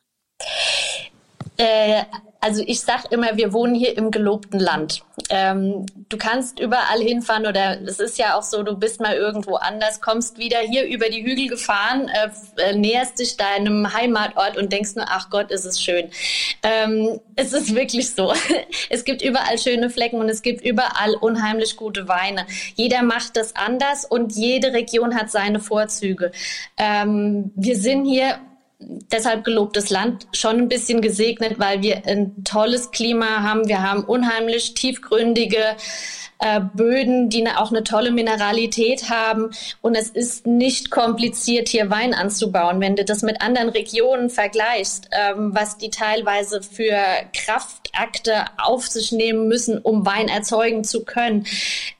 Äh, 1.58 2.04
also 2.40 2.62
ich 2.66 2.80
sag 2.80 3.12
immer, 3.12 3.36
wir 3.36 3.52
wohnen 3.52 3.74
hier 3.74 3.96
im 3.96 4.10
gelobten 4.10 4.58
Land. 4.58 5.02
Ähm, 5.28 5.84
du 6.08 6.16
kannst 6.16 6.58
überall 6.58 7.00
hinfahren 7.00 7.46
oder 7.46 7.80
es 7.82 8.00
ist 8.00 8.18
ja 8.18 8.38
auch 8.38 8.42
so, 8.42 8.62
du 8.62 8.76
bist 8.76 9.00
mal 9.00 9.14
irgendwo 9.14 9.56
anders, 9.56 10.00
kommst 10.00 10.38
wieder 10.38 10.58
hier 10.58 10.86
über 10.86 11.10
die 11.10 11.22
Hügel 11.22 11.48
gefahren, 11.48 12.08
äh, 12.08 12.30
äh, 12.62 12.74
näherst 12.74 13.18
dich 13.18 13.36
deinem 13.36 13.92
Heimatort 13.92 14.56
und 14.56 14.72
denkst 14.72 14.96
nur, 14.96 15.04
ach 15.08 15.28
Gott, 15.28 15.50
ist 15.50 15.66
es 15.66 15.82
schön. 15.82 16.10
Ähm, 16.62 17.20
es 17.36 17.52
ist 17.52 17.74
wirklich 17.74 18.10
so. 18.10 18.32
Es 18.88 19.04
gibt 19.04 19.22
überall 19.22 19.58
schöne 19.58 19.90
Flecken 19.90 20.20
und 20.20 20.28
es 20.28 20.42
gibt 20.42 20.64
überall 20.64 21.14
unheimlich 21.14 21.76
gute 21.76 22.08
Weine. 22.08 22.46
Jeder 22.74 23.02
macht 23.02 23.36
das 23.36 23.54
anders 23.54 24.04
und 24.04 24.32
jede 24.32 24.72
Region 24.72 25.14
hat 25.14 25.30
seine 25.30 25.60
Vorzüge. 25.60 26.32
Ähm, 26.76 27.52
wir 27.54 27.76
sind 27.76 28.04
hier 28.04 28.38
deshalb 28.80 29.44
gelobtes 29.44 29.90
Land 29.90 30.26
schon 30.32 30.56
ein 30.56 30.68
bisschen 30.68 31.00
gesegnet, 31.02 31.58
weil 31.58 31.82
wir 31.82 32.06
ein 32.06 32.44
tolles 32.44 32.90
Klima 32.90 33.42
haben. 33.42 33.68
Wir 33.68 33.82
haben 33.82 34.04
unheimlich 34.04 34.74
tiefgründige 34.74 35.76
äh, 36.38 36.60
Böden, 36.74 37.28
die 37.28 37.42
ne, 37.42 37.60
auch 37.60 37.70
eine 37.70 37.84
tolle 37.84 38.10
Mineralität 38.10 39.10
haben. 39.10 39.50
Und 39.82 39.94
es 39.94 40.08
ist 40.08 40.46
nicht 40.46 40.90
kompliziert, 40.90 41.68
hier 41.68 41.90
Wein 41.90 42.14
anzubauen. 42.14 42.80
Wenn 42.80 42.96
du 42.96 43.04
das 43.04 43.22
mit 43.22 43.42
anderen 43.42 43.68
Regionen 43.68 44.30
vergleichst, 44.30 45.08
ähm, 45.12 45.54
was 45.54 45.76
die 45.76 45.90
teilweise 45.90 46.62
für 46.62 46.98
Kraftakte 47.90 48.44
auf 48.58 48.86
sich 48.86 49.12
nehmen 49.12 49.48
müssen, 49.48 49.78
um 49.78 50.06
Wein 50.06 50.28
erzeugen 50.28 50.84
zu 50.84 51.04
können, 51.04 51.46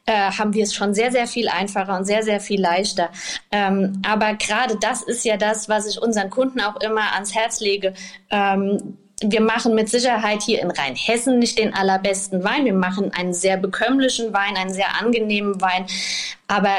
äh, 0.06 0.12
haben 0.12 0.54
wir 0.54 0.64
es 0.64 0.74
schon 0.74 0.94
sehr, 0.94 1.12
sehr 1.12 1.26
viel 1.26 1.48
einfacher 1.48 1.96
und 1.96 2.04
sehr, 2.04 2.22
sehr 2.22 2.40
viel 2.40 2.60
leichter. 2.60 3.10
Ähm, 3.50 4.00
aber 4.06 4.34
gerade 4.34 4.76
das 4.80 5.02
ist 5.02 5.24
ja 5.24 5.36
das, 5.36 5.68
was 5.68 5.86
ich 5.86 6.00
unseren 6.00 6.30
Kunden 6.30 6.60
auch 6.60 6.76
immer 6.80 7.12
ans 7.14 7.34
Herz 7.34 7.60
lege. 7.60 7.94
Ähm, 8.30 8.96
wir 9.22 9.42
machen 9.42 9.74
mit 9.74 9.90
Sicherheit 9.90 10.42
hier 10.42 10.62
in 10.62 10.70
Rheinhessen 10.70 11.38
nicht 11.38 11.58
den 11.58 11.74
allerbesten 11.74 12.42
Wein. 12.42 12.64
Wir 12.64 12.74
machen 12.74 13.12
einen 13.12 13.34
sehr 13.34 13.58
bekömmlichen 13.58 14.32
Wein, 14.32 14.56
einen 14.56 14.72
sehr 14.72 14.98
angenehmen 14.98 15.60
Wein. 15.60 15.86
Aber 16.48 16.74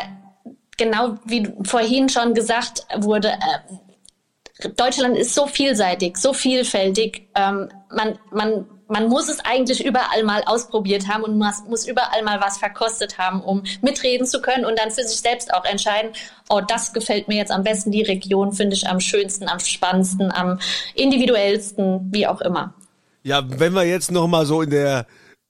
genau 0.78 1.18
wie 1.26 1.48
vorhin 1.64 2.10
schon 2.10 2.34
gesagt 2.34 2.88
wurde, 2.98 3.30
äh, 3.30 4.70
Deutschland 4.70 5.18
ist 5.18 5.34
so 5.34 5.48
vielseitig, 5.48 6.18
so 6.18 6.34
vielfältig. 6.34 7.28
Ähm, 7.36 7.70
man, 7.90 8.18
man 8.32 8.66
man 8.92 9.08
muss 9.08 9.30
es 9.30 9.40
eigentlich 9.40 9.84
überall 9.84 10.24
mal 10.24 10.44
ausprobiert 10.46 11.08
haben 11.08 11.24
und 11.24 11.38
muss, 11.38 11.64
muss 11.68 11.88
überall 11.88 12.24
mal 12.24 12.42
was 12.42 12.58
verkostet 12.58 13.18
haben, 13.18 13.42
um 13.42 13.64
mitreden 13.82 14.28
zu 14.28 14.42
können 14.42 14.66
und 14.66 14.78
dann 14.78 14.92
für 14.92 15.04
sich 15.04 15.20
selbst 15.20 15.54
auch 15.54 15.66
entscheiden, 15.66 16.12
oh, 16.50 16.62
das 16.62 16.94
gefällt 16.94 17.28
mir 17.28 17.38
jetzt 17.38 17.52
am 17.52 17.64
besten, 17.64 17.92
die 17.92 18.04
Region 18.04 18.52
finde 18.52 18.76
ich 18.76 18.88
am 18.88 19.00
schönsten, 19.00 19.48
am 19.48 19.60
spannendsten, 19.60 20.32
am 20.32 20.60
individuellsten, 20.94 22.10
wie 22.12 22.28
auch 22.28 22.42
immer. 22.42 22.74
Ja, 23.24 23.44
wenn 23.48 23.74
wir 23.74 23.84
jetzt 23.86 24.12
noch 24.12 24.28
mal 24.28 24.46
so 24.46 24.62
in 24.62 24.72
der 24.72 25.06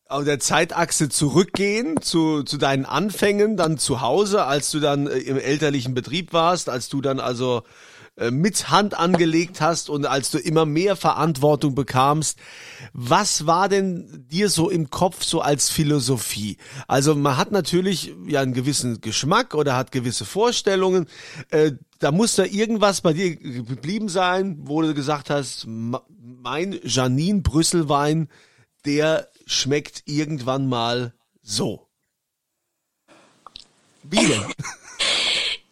auf 0.08 0.26
der 0.26 0.40
Zeitachse 0.40 1.08
zurückgehen 1.08 2.02
zu, 2.02 2.44
zu 2.44 2.58
deinen 2.58 2.86
Anfängen, 2.86 3.56
dann 3.56 3.78
zu 3.78 4.02
Hause, 4.02 4.44
als 4.44 4.70
du 4.70 4.82
dann 4.82 5.08
äh, 5.08 5.20
im 5.20 5.38
elterlichen 5.38 5.94
Betrieb 5.94 6.34
warst, 6.34 6.68
als 6.70 6.90
du 6.90 7.00
dann 7.00 7.22
also 7.22 7.64
mit 8.30 8.70
Hand 8.70 8.98
angelegt 8.98 9.62
hast 9.62 9.90
und 9.90 10.06
als 10.06 10.32
du 10.32 10.38
immer 10.38 10.66
mehr 10.66 10.96
Verantwortung 10.96 11.76
bekamst. 11.76 12.38
Was 12.94 13.46
war 13.46 13.70
denn 13.70 14.26
dir 14.30 14.50
so 14.50 14.70
im 14.70 14.90
Kopf 14.90 15.24
so 15.24 15.42
als 15.42 15.70
Philosophie? 15.70 16.58
Also 16.88 17.16
man 17.16 17.38
hat 17.38 17.52
natürlich 17.52 18.14
ja 18.28 18.42
einen 18.42 18.54
gewissen 18.54 19.02
Geschmack 19.02 19.56
oder 19.56 19.76
hat 19.76 19.92
gewisse 19.92 20.26
Vorstellungen. 20.26 21.08
Äh, 21.50 21.72
da 22.00 22.12
muss 22.12 22.36
da 22.36 22.44
irgendwas 22.44 23.02
bei 23.02 23.14
dir 23.14 23.36
geblieben 23.36 24.10
sein, 24.10 24.58
wo 24.64 24.82
du 24.82 24.94
gesagt 24.94 25.30
hast, 25.30 25.66
mein 25.68 26.80
Janine 26.84 27.42
Brüsselwein, 27.42 28.28
der 28.86 29.30
schmeckt 29.46 30.04
irgendwann 30.06 30.68
mal 30.68 31.14
so. 31.42 31.88
Wie 34.04 34.28
denn? 34.28 34.44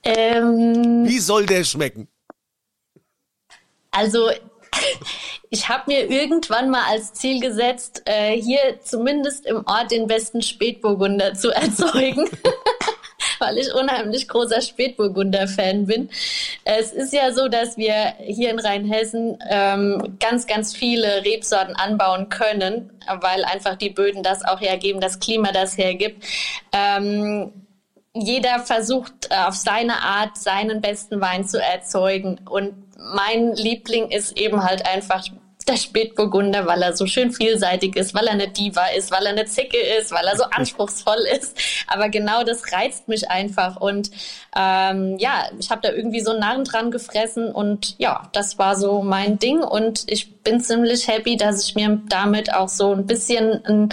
Ähm, 0.01 1.03
Wie 1.05 1.19
soll 1.19 1.45
der 1.45 1.65
schmecken? 1.65 2.07
Also 3.91 4.29
ich 5.49 5.69
habe 5.69 5.83
mir 5.87 6.09
irgendwann 6.09 6.69
mal 6.69 6.83
als 6.89 7.13
Ziel 7.13 7.39
gesetzt, 7.39 8.03
äh, 8.05 8.39
hier 8.39 8.79
zumindest 8.83 9.45
im 9.45 9.65
Ort 9.65 9.91
den 9.91 10.07
besten 10.07 10.41
Spätburgunder 10.41 11.33
zu 11.33 11.49
erzeugen. 11.53 12.29
weil 13.39 13.57
ich 13.57 13.73
unheimlich 13.73 14.27
großer 14.27 14.61
Spätburgunder-Fan 14.61 15.85
bin. 15.85 16.09
Es 16.65 16.91
ist 16.91 17.13
ja 17.13 17.31
so, 17.31 17.47
dass 17.47 17.77
wir 17.77 18.13
hier 18.19 18.51
in 18.51 18.59
Rheinhessen 18.59 19.39
ähm, 19.49 20.17
ganz, 20.19 20.45
ganz 20.45 20.75
viele 20.75 21.23
Rebsorten 21.23 21.75
anbauen 21.75 22.29
können, 22.29 22.91
weil 23.21 23.45
einfach 23.45 23.75
die 23.75 23.89
Böden 23.89 24.23
das 24.23 24.43
auch 24.43 24.61
hergeben, 24.61 25.01
das 25.01 25.19
Klima 25.19 25.51
das 25.51 25.77
hergibt. 25.77 26.25
Ähm, 26.71 27.53
jeder 28.13 28.59
versucht 28.59 29.29
äh, 29.29 29.35
auf 29.35 29.55
seine 29.55 30.01
Art 30.01 30.37
seinen 30.37 30.81
besten 30.81 31.21
Wein 31.21 31.47
zu 31.47 31.61
erzeugen 31.61 32.41
und 32.49 32.73
mein 33.13 33.55
Liebling 33.55 34.09
ist 34.09 34.37
eben 34.37 34.63
halt 34.63 34.85
einfach 34.85 35.23
der 35.69 35.77
Spätburgunder, 35.77 36.65
weil 36.65 36.81
er 36.81 36.95
so 36.95 37.05
schön 37.05 37.31
vielseitig 37.31 37.95
ist, 37.95 38.13
weil 38.15 38.25
er 38.25 38.33
eine 38.33 38.47
Diva 38.47 38.87
ist, 38.97 39.11
weil 39.11 39.23
er 39.25 39.31
eine 39.31 39.45
Zicke 39.45 39.77
ist, 39.77 40.11
weil 40.11 40.25
er 40.25 40.35
so 40.35 40.43
anspruchsvoll 40.51 41.19
ist. 41.37 41.57
Aber 41.87 42.09
genau 42.09 42.43
das 42.43 42.73
reizt 42.73 43.07
mich 43.07 43.29
einfach. 43.29 43.77
Und 43.77 44.09
ähm, 44.55 45.17
ja, 45.19 45.49
ich 45.59 45.69
habe 45.69 45.81
da 45.81 45.91
irgendwie 45.91 46.21
so 46.21 46.31
einen 46.31 46.39
Narren 46.39 46.63
dran 46.63 46.91
gefressen 46.91 47.51
und 47.51 47.95
ja, 47.99 48.29
das 48.33 48.57
war 48.57 48.75
so 48.75 49.03
mein 49.03 49.37
Ding. 49.37 49.61
Und 49.61 50.03
ich 50.07 50.41
bin 50.41 50.59
ziemlich 50.59 51.07
happy, 51.07 51.37
dass 51.37 51.67
ich 51.67 51.75
mir 51.75 52.01
damit 52.09 52.53
auch 52.53 52.69
so 52.69 52.93
ein 52.93 53.05
bisschen 53.05 53.63
einen, 53.65 53.89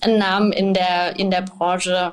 einen 0.00 0.18
Namen 0.18 0.52
in 0.52 0.72
der, 0.72 1.18
in 1.18 1.30
der 1.30 1.42
Branche 1.42 2.12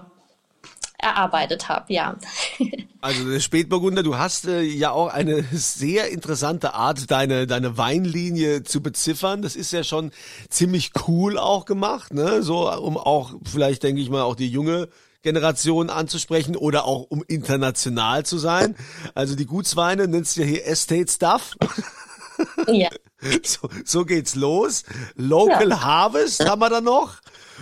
erarbeitet 1.05 1.69
habe, 1.69 1.93
ja. 1.93 2.15
Also 3.01 3.29
der 3.29 3.39
Spätburgunder, 3.39 4.01
du 4.01 4.17
hast 4.17 4.47
äh, 4.47 4.61
ja 4.61 4.89
auch 4.89 5.13
eine 5.13 5.43
sehr 5.51 6.09
interessante 6.09 6.73
Art, 6.73 7.11
deine 7.11 7.45
deine 7.45 7.77
Weinlinie 7.77 8.63
zu 8.63 8.81
beziffern. 8.81 9.43
Das 9.43 9.55
ist 9.55 9.71
ja 9.71 9.83
schon 9.83 10.09
ziemlich 10.49 10.89
cool 11.07 11.37
auch 11.37 11.65
gemacht, 11.65 12.15
ne? 12.15 12.41
So 12.41 12.71
um 12.71 12.97
auch 12.97 13.35
vielleicht 13.43 13.83
denke 13.83 14.01
ich 14.01 14.09
mal 14.09 14.23
auch 14.23 14.33
die 14.33 14.49
junge 14.49 14.89
Generation 15.21 15.91
anzusprechen 15.91 16.55
oder 16.55 16.85
auch 16.85 17.01
um 17.09 17.23
international 17.27 18.25
zu 18.25 18.39
sein. 18.39 18.75
Also 19.13 19.35
die 19.35 19.45
Gutsweine 19.45 20.07
nennst 20.07 20.35
du 20.37 20.41
ja 20.41 20.47
hier 20.47 20.65
Estate 20.65 21.11
Stuff. 21.11 21.55
Ja. 22.67 22.89
So, 23.43 23.69
so 23.85 24.05
geht's 24.05 24.35
los. 24.35 24.83
Local 25.15 25.69
ja. 25.69 25.81
Harvest 25.83 26.47
haben 26.47 26.61
wir 26.61 26.69
da 26.69 26.81
noch. 26.81 27.21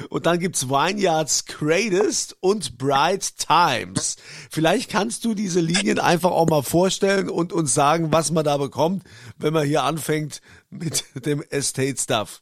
Und 0.09 0.25
dann 0.25 0.39
gibt's 0.39 0.69
Vineyards 0.69 1.45
Greatest 1.45 2.35
und 2.39 2.77
Bright 2.77 3.37
Times. 3.37 4.17
Vielleicht 4.49 4.89
kannst 4.89 5.25
du 5.25 5.33
diese 5.33 5.59
Linien 5.59 5.99
einfach 5.99 6.31
auch 6.31 6.47
mal 6.47 6.63
vorstellen 6.63 7.29
und 7.29 7.53
uns 7.53 7.73
sagen, 7.73 8.11
was 8.11 8.31
man 8.31 8.43
da 8.43 8.57
bekommt, 8.57 9.03
wenn 9.37 9.53
man 9.53 9.65
hier 9.65 9.83
anfängt 9.83 10.41
mit 10.69 11.03
dem 11.25 11.43
Estate 11.49 11.97
Stuff. 11.99 12.41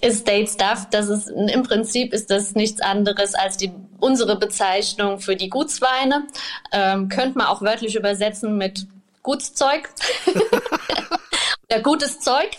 Estate 0.00 0.48
Stuff, 0.48 0.88
das 0.90 1.08
ist 1.08 1.28
im 1.28 1.62
Prinzip 1.62 2.12
ist 2.12 2.30
das 2.30 2.54
nichts 2.54 2.80
anderes 2.80 3.34
als 3.34 3.56
die 3.56 3.72
unsere 3.98 4.38
Bezeichnung 4.38 5.20
für 5.20 5.36
die 5.36 5.48
Gutsweine. 5.48 6.26
Ähm, 6.72 7.08
könnte 7.08 7.38
man 7.38 7.46
auch 7.46 7.62
wörtlich 7.62 7.94
übersetzen 7.94 8.58
mit 8.58 8.86
Gutszeug. 9.22 9.88
Oder 11.70 11.80
gutes 11.82 12.20
Zeug, 12.20 12.50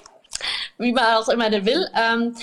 wie 0.78 0.92
man 0.92 1.16
auch 1.16 1.30
immer 1.30 1.50
der 1.50 1.66
will. 1.66 1.88
Ähm, 1.96 2.36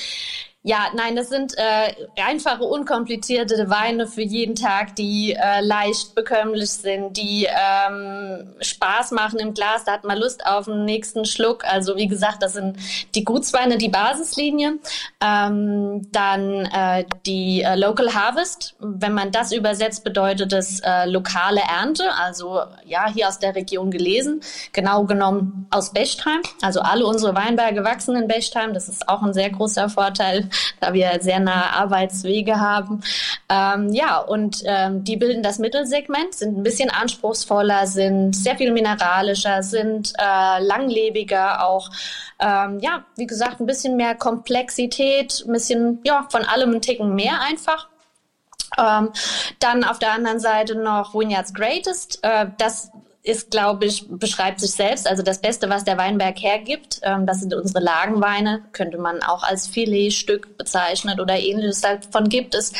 ja, 0.67 0.87
nein, 0.95 1.15
das 1.15 1.29
sind 1.29 1.53
äh, 1.59 2.23
einfache, 2.23 2.65
unkomplizierte 2.65 3.69
Weine 3.69 4.07
für 4.07 4.23
jeden 4.23 4.55
Tag, 4.55 4.97
die 4.97 5.35
äh, 5.35 5.61
leicht 5.61 6.15
bekömmlich 6.15 6.71
sind, 6.71 7.19
die 7.19 7.47
ähm, 7.47 8.55
Spaß 8.63 9.11
machen 9.11 9.39
im 9.41 9.53
Glas. 9.53 9.85
Da 9.85 9.93
hat 9.93 10.05
man 10.05 10.17
Lust 10.17 10.47
auf 10.47 10.65
den 10.65 10.87
nächsten 10.87 11.27
Schluck. 11.27 11.67
Also 11.67 11.97
wie 11.97 12.07
gesagt, 12.07 12.43
das 12.43 12.55
sind 12.55 12.79
die 13.15 13.25
Gutsweine, 13.25 13.77
die 13.77 13.91
Basislinie. 13.91 14.79
Ähm, 15.23 16.11
dann 16.13 16.65
äh, 16.65 17.05
die 17.27 17.61
äh, 17.61 17.77
Local 17.77 18.15
Harvest. 18.15 18.75
Wenn 18.79 19.13
man 19.13 19.33
das 19.33 19.53
übersetzt, 19.53 20.03
bedeutet 20.03 20.51
das 20.51 20.81
äh, 20.81 21.05
lokale 21.05 21.61
Ernte. 21.61 22.11
Also 22.15 22.63
ja, 22.87 23.07
hier 23.13 23.29
aus 23.29 23.39
der 23.39 23.55
Region 23.55 23.91
gelesen. 23.91 24.41
Genau 24.73 25.05
genommen 25.05 25.67
aus 25.71 25.93
Bechtheim. 25.93 26.41
Also 26.63 26.81
alle 26.81 27.05
unsere 27.05 27.35
Weinberge 27.35 27.85
wachsen 27.85 28.17
in 28.17 28.29
Bechtheim. 28.29 28.73
Das 28.73 28.89
ist 28.89 29.11
auch 29.11 29.23
ein 29.23 29.35
sehr 29.35 29.51
großer 29.51 29.91
Vorteil 29.91 30.49
da 30.81 30.93
wir 30.93 31.19
sehr 31.21 31.41
nahe 31.41 31.73
Arbeitswege 31.73 32.61
haben. 32.61 33.03
Ähm, 33.49 33.93
ja, 33.93 34.19
und 34.19 34.63
ähm, 34.65 35.05
die 35.05 35.17
bilden 35.17 35.43
das 35.43 35.59
Mittelsegment, 35.59 36.35
sind 36.35 36.57
ein 36.57 36.63
bisschen 36.63 36.91
anspruchsvoller, 36.91 37.87
sind 37.87 38.35
sehr 38.35 38.57
viel 38.57 38.73
mineralischer, 38.73 39.63
sind 39.63 40.13
äh, 40.19 40.63
langlebiger 40.63 41.67
auch. 41.67 41.91
Ähm, 42.39 42.81
ja, 42.81 43.05
wie 43.17 43.27
gesagt, 43.27 43.61
ein 43.61 43.67
bisschen 43.67 43.97
mehr 43.97 44.15
Komplexität, 44.15 45.45
ein 45.47 45.53
bisschen, 45.53 46.01
ja, 46.05 46.27
von 46.31 46.45
allem 46.45 46.75
ein 46.75 46.83
Ticken 46.83 47.15
mehr 47.15 47.41
einfach. 47.41 47.89
Ähm, 48.79 49.11
dann 49.61 49.85
auf 49.85 49.99
der 49.99 50.13
anderen 50.13 50.41
Seite 50.41 50.75
noch 50.75 51.15
Vineyards 51.15 51.55
Greatest. 51.55 52.19
Äh, 52.23 52.47
das 52.59 52.91
ist, 53.25 53.51
glaube 53.51 53.87
ich, 53.87 54.07
beschreibt 54.09 54.61
sich 54.61 54.73
selbst. 54.73 55.09
Also 55.09 55.23
das 55.23 55.41
Beste, 55.41 55.71
was 55.71 55.83
der 55.83 55.97
Weinberg 55.97 56.39
hergibt, 56.41 57.01
ähm, 57.03 57.27
das 57.27 57.41
sind 57.41 57.55
unsere 57.55 57.83
Lagenweine, 57.83 58.63
könnte 58.73 58.99
man 58.99 59.23
auch 59.23 59.43
als 59.43 59.67
Filetstück 59.67 60.59
bezeichnen 60.59 61.19
oder 61.19 61.39
ähnliches. 61.39 61.81
Davon 61.81 62.29
gibt 62.29 62.55
es 62.55 62.73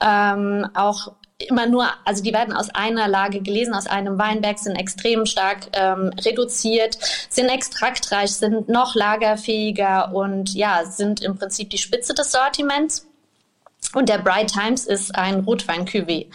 ähm, 0.00 0.66
auch 0.74 1.12
immer 1.36 1.66
nur, 1.66 1.86
also 2.04 2.22
die 2.22 2.32
werden 2.32 2.54
aus 2.54 2.70
einer 2.70 3.08
Lage 3.08 3.40
gelesen, 3.40 3.74
aus 3.74 3.86
einem 3.86 4.18
Weinberg, 4.18 4.58
sind 4.58 4.76
extrem 4.76 5.26
stark 5.26 5.68
ähm, 5.74 6.12
reduziert, 6.24 6.98
sind 7.28 7.50
extraktreich, 7.50 8.32
sind 8.32 8.70
noch 8.70 8.94
lagerfähiger 8.94 10.14
und 10.14 10.54
ja, 10.54 10.84
sind 10.86 11.22
im 11.22 11.36
Prinzip 11.36 11.68
die 11.70 11.78
Spitze 11.78 12.14
des 12.14 12.32
Sortiments. 12.32 13.06
Und 13.94 14.08
der 14.08 14.18
Bright 14.18 14.52
Times 14.52 14.86
ist 14.86 15.14
ein 15.16 15.40
Rotwein-Cuvée. 15.40 16.30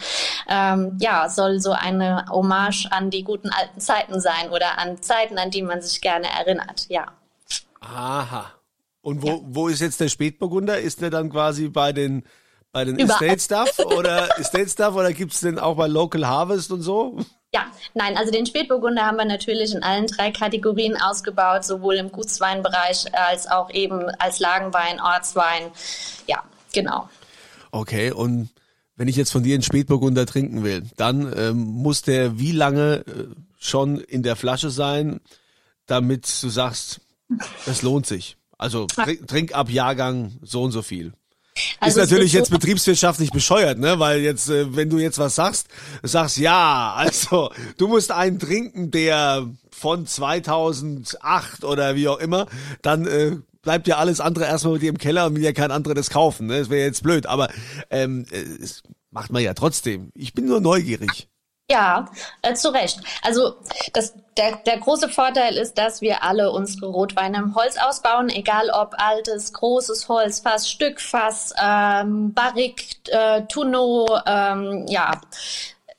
Ähm, 0.48 0.96
ja, 1.00 1.28
soll 1.28 1.60
so 1.60 1.72
eine 1.72 2.26
Hommage 2.30 2.86
an 2.90 3.10
die 3.10 3.24
guten 3.24 3.50
alten 3.50 3.80
Zeiten 3.80 4.20
sein 4.20 4.50
oder 4.50 4.78
an 4.78 5.00
Zeiten, 5.02 5.38
an 5.38 5.50
die 5.50 5.62
man 5.62 5.80
sich 5.80 6.00
gerne 6.00 6.26
erinnert, 6.28 6.86
ja. 6.88 7.06
Aha. 7.80 8.52
Und 9.00 9.22
wo, 9.22 9.28
ja. 9.28 9.38
wo 9.42 9.68
ist 9.68 9.80
jetzt 9.80 10.00
der 10.00 10.08
Spätburgunder? 10.08 10.78
Ist 10.80 11.00
der 11.00 11.10
dann 11.10 11.30
quasi 11.30 11.68
bei 11.68 11.92
den, 11.92 12.24
bei 12.72 12.84
den 12.84 12.98
Estate 12.98 13.38
Stuff 13.38 13.78
oder 13.78 14.28
Estate 14.38 14.68
Stuff 14.68 14.94
oder 14.94 15.12
gibt's 15.12 15.40
den 15.40 15.58
auch 15.58 15.76
bei 15.76 15.86
Local 15.86 16.26
Harvest 16.26 16.72
und 16.72 16.82
so? 16.82 17.16
Ja, 17.54 17.66
nein, 17.94 18.16
also 18.18 18.32
den 18.32 18.44
Spätburgunder 18.44 19.06
haben 19.06 19.16
wir 19.16 19.24
natürlich 19.24 19.72
in 19.72 19.82
allen 19.82 20.08
drei 20.08 20.30
Kategorien 20.30 21.00
ausgebaut, 21.00 21.64
sowohl 21.64 21.94
im 21.94 22.12
Gutsweinbereich 22.12 23.06
als 23.14 23.48
auch 23.48 23.70
eben 23.70 24.10
als 24.18 24.40
Lagenwein, 24.40 25.00
Ortswein. 25.00 25.70
Ja, 26.26 26.42
genau. 26.74 27.08
Okay, 27.76 28.10
und 28.10 28.48
wenn 28.96 29.06
ich 29.06 29.16
jetzt 29.16 29.30
von 29.30 29.42
dir 29.42 29.52
einen 29.52 29.62
Spätburgunder 29.62 30.24
trinken 30.24 30.64
will, 30.64 30.84
dann 30.96 31.30
ähm, 31.36 31.58
muss 31.58 32.00
der 32.00 32.38
wie 32.38 32.52
lange 32.52 33.04
äh, 33.06 33.26
schon 33.58 34.00
in 34.00 34.22
der 34.22 34.34
Flasche 34.34 34.70
sein, 34.70 35.20
damit 35.84 36.26
du 36.42 36.48
sagst, 36.48 37.02
es 37.66 37.82
lohnt 37.82 38.06
sich. 38.06 38.38
Also 38.56 38.86
trink, 38.86 39.28
trink 39.28 39.54
ab 39.54 39.68
Jahrgang 39.68 40.32
so 40.40 40.62
und 40.62 40.72
so 40.72 40.80
viel. 40.80 41.12
Also 41.78 42.00
ist 42.00 42.06
natürlich 42.10 42.32
jetzt 42.32 42.50
betriebswirtschaftlich 42.50 43.30
bescheuert, 43.30 43.78
ne? 43.78 43.98
Weil 43.98 44.20
jetzt, 44.20 44.48
äh, 44.48 44.74
wenn 44.74 44.88
du 44.88 44.98
jetzt 44.98 45.18
was 45.18 45.34
sagst, 45.34 45.68
sagst 46.02 46.38
ja, 46.38 46.94
also 46.96 47.50
du 47.76 47.88
musst 47.88 48.10
einen 48.10 48.38
trinken, 48.38 48.90
der 48.90 49.50
von 49.70 50.06
2008 50.06 51.64
oder 51.64 51.94
wie 51.94 52.08
auch 52.08 52.18
immer, 52.18 52.46
dann 52.80 53.06
äh, 53.06 53.36
bleibt 53.66 53.88
ja 53.88 53.96
alles 53.96 54.20
andere 54.20 54.44
erstmal 54.44 54.74
mit 54.74 54.82
dir 54.82 54.90
im 54.90 54.96
Keller 54.96 55.26
und 55.26 55.34
will 55.34 55.42
ja 55.42 55.52
kein 55.52 55.72
anderer 55.72 55.94
das 55.94 56.08
kaufen. 56.08 56.46
Ne? 56.46 56.60
Das 56.60 56.70
wäre 56.70 56.86
jetzt 56.86 57.02
blöd, 57.02 57.26
aber 57.26 57.48
ähm, 57.90 58.24
es 58.30 58.84
macht 59.10 59.32
man 59.32 59.42
ja 59.42 59.54
trotzdem. 59.54 60.12
Ich 60.14 60.34
bin 60.34 60.46
nur 60.46 60.60
neugierig. 60.60 61.28
Ja, 61.68 62.08
äh, 62.42 62.54
zu 62.54 62.72
Recht. 62.72 63.00
Also 63.22 63.56
das, 63.92 64.14
der, 64.36 64.58
der 64.58 64.78
große 64.78 65.08
Vorteil 65.08 65.56
ist, 65.56 65.74
dass 65.78 66.00
wir 66.00 66.22
alle 66.22 66.52
unsere 66.52 66.86
Rotweine 66.86 67.38
im 67.38 67.56
Holz 67.56 67.76
ausbauen, 67.76 68.28
egal 68.28 68.70
ob 68.70 68.94
altes, 68.98 69.52
großes 69.52 70.08
Holzfass, 70.08 70.70
Stückfass, 70.70 71.52
ähm, 71.60 72.32
Barrique, 72.34 72.84
äh, 73.08 73.42
Tonneau, 73.48 74.06
ähm, 74.26 74.86
ja, 74.86 75.20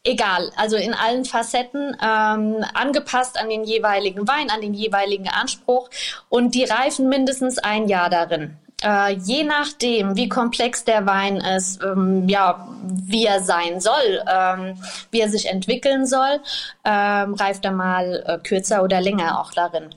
egal, 0.08 0.52
also 0.56 0.78
in 0.78 0.94
allen 0.94 1.26
Facetten, 1.26 1.96
ähm, 2.02 2.66
angepasst 2.74 3.40
an 3.40 3.50
den 3.50 3.64
jeweiligen 3.64 4.28
Wein, 4.28 4.50
an 4.50 4.62
den 4.62 4.74
jeweiligen 4.74 5.30
Anspruch 5.30 5.90
und 6.30 6.56
die 6.56 6.64
reifen 6.64 7.10
mindestens 7.10 7.58
ein 7.60 7.88
Jahr 7.88 8.10
darin. 8.10 8.58
Äh, 8.84 9.14
je 9.14 9.44
nachdem, 9.44 10.16
wie 10.16 10.30
komplex 10.30 10.84
der 10.84 11.06
Wein 11.08 11.38
ist, 11.38 11.82
ähm, 11.84 12.30
ja, 12.30 12.68
wie 12.84 13.26
er 13.26 13.42
sein 13.42 13.82
soll, 13.82 14.24
ähm, 14.32 14.78
wie 15.10 15.20
er 15.20 15.30
sich 15.30 15.48
entwickeln 15.48 16.06
soll, 16.06 16.40
ähm, 16.86 17.34
reift 17.34 17.66
er 17.66 17.72
mal 17.72 18.24
äh, 18.28 18.38
kürzer 18.38 18.84
oder 18.84 19.02
länger 19.02 19.42
auch 19.42 19.52
darin. 19.52 19.90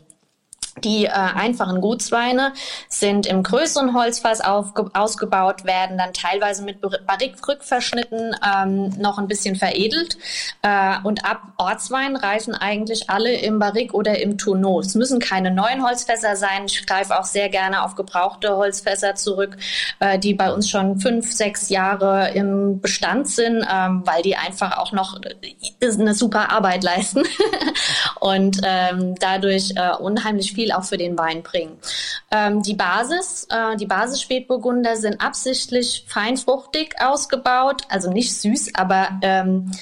Die 0.85 1.07
äh, 1.07 1.11
einfachen 1.11 1.81
Gutsweine 1.81 2.53
sind 2.89 3.27
im 3.27 3.43
größeren 3.43 3.95
Holzfass 3.95 4.41
ausgebaut, 4.41 5.65
werden 5.65 5.99
dann 5.99 6.13
teilweise 6.13 6.63
mit 6.63 6.81
Barrique-Rückverschnitten 6.81 8.35
ähm, 8.45 8.91
noch 8.99 9.19
ein 9.19 9.29
bisschen 9.29 9.57
veredelt. 9.57 10.17
Äh, 10.63 10.97
und 11.05 11.25
ab 11.25 11.43
Ortswein 11.57 12.17
reifen 12.17 12.55
eigentlich 12.55 13.11
alle 13.11 13.33
im 13.33 13.59
Barrique 13.59 13.95
oder 13.95 14.19
im 14.21 14.39
Tonneau. 14.39 14.81
Es 14.81 14.95
müssen 14.95 15.19
keine 15.19 15.51
neuen 15.51 15.87
Holzfässer 15.87 16.37
sein. 16.37 16.65
Ich 16.67 16.87
greife 16.87 17.19
auch 17.19 17.25
sehr 17.25 17.49
gerne 17.49 17.83
auf 17.83 17.95
gebrauchte 17.95 18.57
Holzfässer 18.57 19.15
zurück, 19.15 19.57
äh, 19.99 20.19
die 20.19 20.35
bei 20.35 20.53
uns 20.53 20.71
schon 20.71 20.99
fünf, 20.99 21.33
sechs 21.33 21.69
Jahre 21.69 22.31
im 22.31 22.81
Bestand 22.81 23.29
sind, 23.29 23.67
ähm, 23.71 24.03
weil 24.05 24.23
die 24.23 24.37
einfach 24.37 24.79
auch 24.79 24.93
noch 24.93 25.21
äh, 25.23 25.87
eine 25.93 26.15
super 26.15 26.51
Arbeit 26.51 26.83
leisten 26.83 27.23
und 28.21 28.61
ähm, 28.63 29.15
dadurch 29.17 29.73
äh, 29.77 29.97
unheimlich 29.99 30.53
viel 30.53 30.73
auch 30.73 30.85
für 30.85 30.97
den 30.97 31.19
Wein 31.19 31.43
bringen. 31.43 31.79
Ähm, 32.31 32.63
die 32.63 32.75
Basis, 32.75 33.47
äh, 33.51 33.77
die 33.77 33.87
Basis-Spätburgunder 33.87 34.97
sind 34.97 35.21
absichtlich 35.21 36.05
feinfruchtig 36.07 36.95
ausgebaut, 37.01 37.83
also 37.89 38.11
nicht 38.11 38.35
süß, 38.37 38.75
aber 38.75 39.09
ähm, 39.23 39.73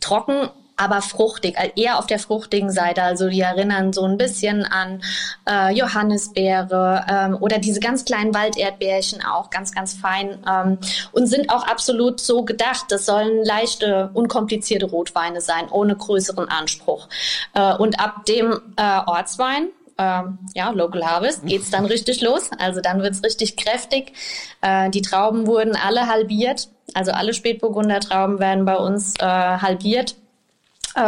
trocken 0.00 0.48
aber 0.78 1.02
fruchtig, 1.02 1.56
eher 1.76 1.98
auf 1.98 2.06
der 2.06 2.18
fruchtigen 2.18 2.70
Seite. 2.70 3.02
Also 3.02 3.28
die 3.28 3.40
erinnern 3.40 3.92
so 3.92 4.04
ein 4.04 4.16
bisschen 4.16 4.64
an 4.64 5.02
äh, 5.48 5.74
Johannisbeere 5.74 7.04
ähm, 7.10 7.36
oder 7.40 7.58
diese 7.58 7.80
ganz 7.80 8.04
kleinen 8.04 8.32
Walderdbeerchen 8.34 9.22
auch 9.24 9.50
ganz, 9.50 9.72
ganz 9.72 9.94
fein 9.94 10.38
ähm, 10.48 10.78
und 11.12 11.26
sind 11.26 11.50
auch 11.50 11.66
absolut 11.66 12.20
so 12.20 12.44
gedacht. 12.44 12.86
Das 12.90 13.06
sollen 13.06 13.44
leichte, 13.44 14.10
unkomplizierte 14.14 14.86
Rotweine 14.86 15.40
sein, 15.40 15.68
ohne 15.70 15.96
größeren 15.96 16.48
Anspruch. 16.48 17.08
Äh, 17.54 17.74
und 17.74 18.00
ab 18.00 18.24
dem 18.26 18.52
äh, 18.76 19.00
Ortswein 19.06 19.68
ähm, 19.98 20.38
ja, 20.54 20.70
Local 20.70 21.04
Harvest 21.04 21.42
geht's 21.46 21.70
dann 21.70 21.86
richtig 21.86 22.20
los. 22.20 22.50
Also 22.56 22.80
dann 22.80 23.02
wird's 23.02 23.24
richtig 23.24 23.56
kräftig. 23.56 24.12
Äh, 24.60 24.90
die 24.90 25.02
Trauben 25.02 25.46
wurden 25.48 25.76
alle 25.76 26.06
halbiert. 26.06 26.68
Also 26.94 27.10
alle 27.10 27.34
Spätburgunder 27.34 28.00
Trauben 28.00 28.38
werden 28.38 28.64
bei 28.64 28.76
uns 28.76 29.14
äh, 29.18 29.24
halbiert 29.24 30.12
äh, 30.12 30.27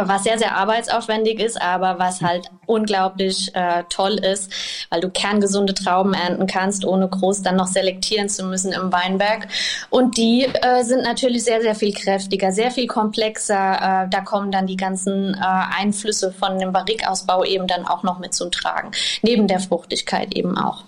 was 0.07 0.23
sehr, 0.23 0.37
sehr 0.37 0.55
arbeitsaufwendig 0.55 1.39
ist, 1.39 1.61
aber 1.61 1.99
was 1.99 2.21
halt 2.21 2.49
unglaublich 2.65 3.53
äh, 3.55 3.83
toll 3.89 4.13
ist, 4.13 4.51
weil 4.89 5.01
du 5.01 5.09
kerngesunde 5.09 5.73
Trauben 5.73 6.13
ernten 6.13 6.47
kannst, 6.47 6.85
ohne 6.85 7.07
groß 7.07 7.41
dann 7.41 7.55
noch 7.55 7.67
selektieren 7.67 8.29
zu 8.29 8.45
müssen 8.45 8.71
im 8.71 8.91
Weinberg. 8.91 9.47
Und 9.89 10.17
die 10.17 10.43
äh, 10.43 10.83
sind 10.83 11.03
natürlich 11.03 11.43
sehr, 11.43 11.61
sehr 11.61 11.75
viel 11.75 11.93
kräftiger, 11.93 12.51
sehr 12.51 12.71
viel 12.71 12.87
komplexer. 12.87 14.05
Äh, 14.05 14.09
da 14.09 14.21
kommen 14.21 14.51
dann 14.51 14.67
die 14.67 14.77
ganzen 14.77 15.33
äh, 15.33 15.39
Einflüsse 15.41 16.31
von 16.31 16.59
dem 16.59 16.71
Barrikausbau 16.71 17.43
eben 17.43 17.67
dann 17.67 17.85
auch 17.85 18.03
noch 18.03 18.19
mit 18.19 18.33
zum 18.33 18.51
Tragen, 18.51 18.91
neben 19.21 19.47
der 19.47 19.59
Fruchtigkeit 19.59 20.33
eben 20.35 20.57
auch. 20.57 20.83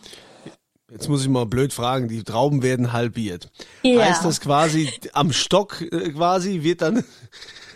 Jetzt 0.91 1.09
muss 1.09 1.23
ich 1.23 1.29
mal 1.29 1.47
blöd 1.47 1.73
fragen, 1.73 2.07
die 2.07 2.23
Trauben 2.23 2.61
werden 2.61 2.93
halbiert. 2.93 3.49
Ja. 3.81 4.05
Heißt 4.05 4.23
das 4.23 4.39
quasi 4.39 4.91
am 5.13 5.33
Stock 5.33 5.81
äh, 5.81 6.11
quasi 6.11 6.61
wird 6.61 6.83
dann 6.83 7.03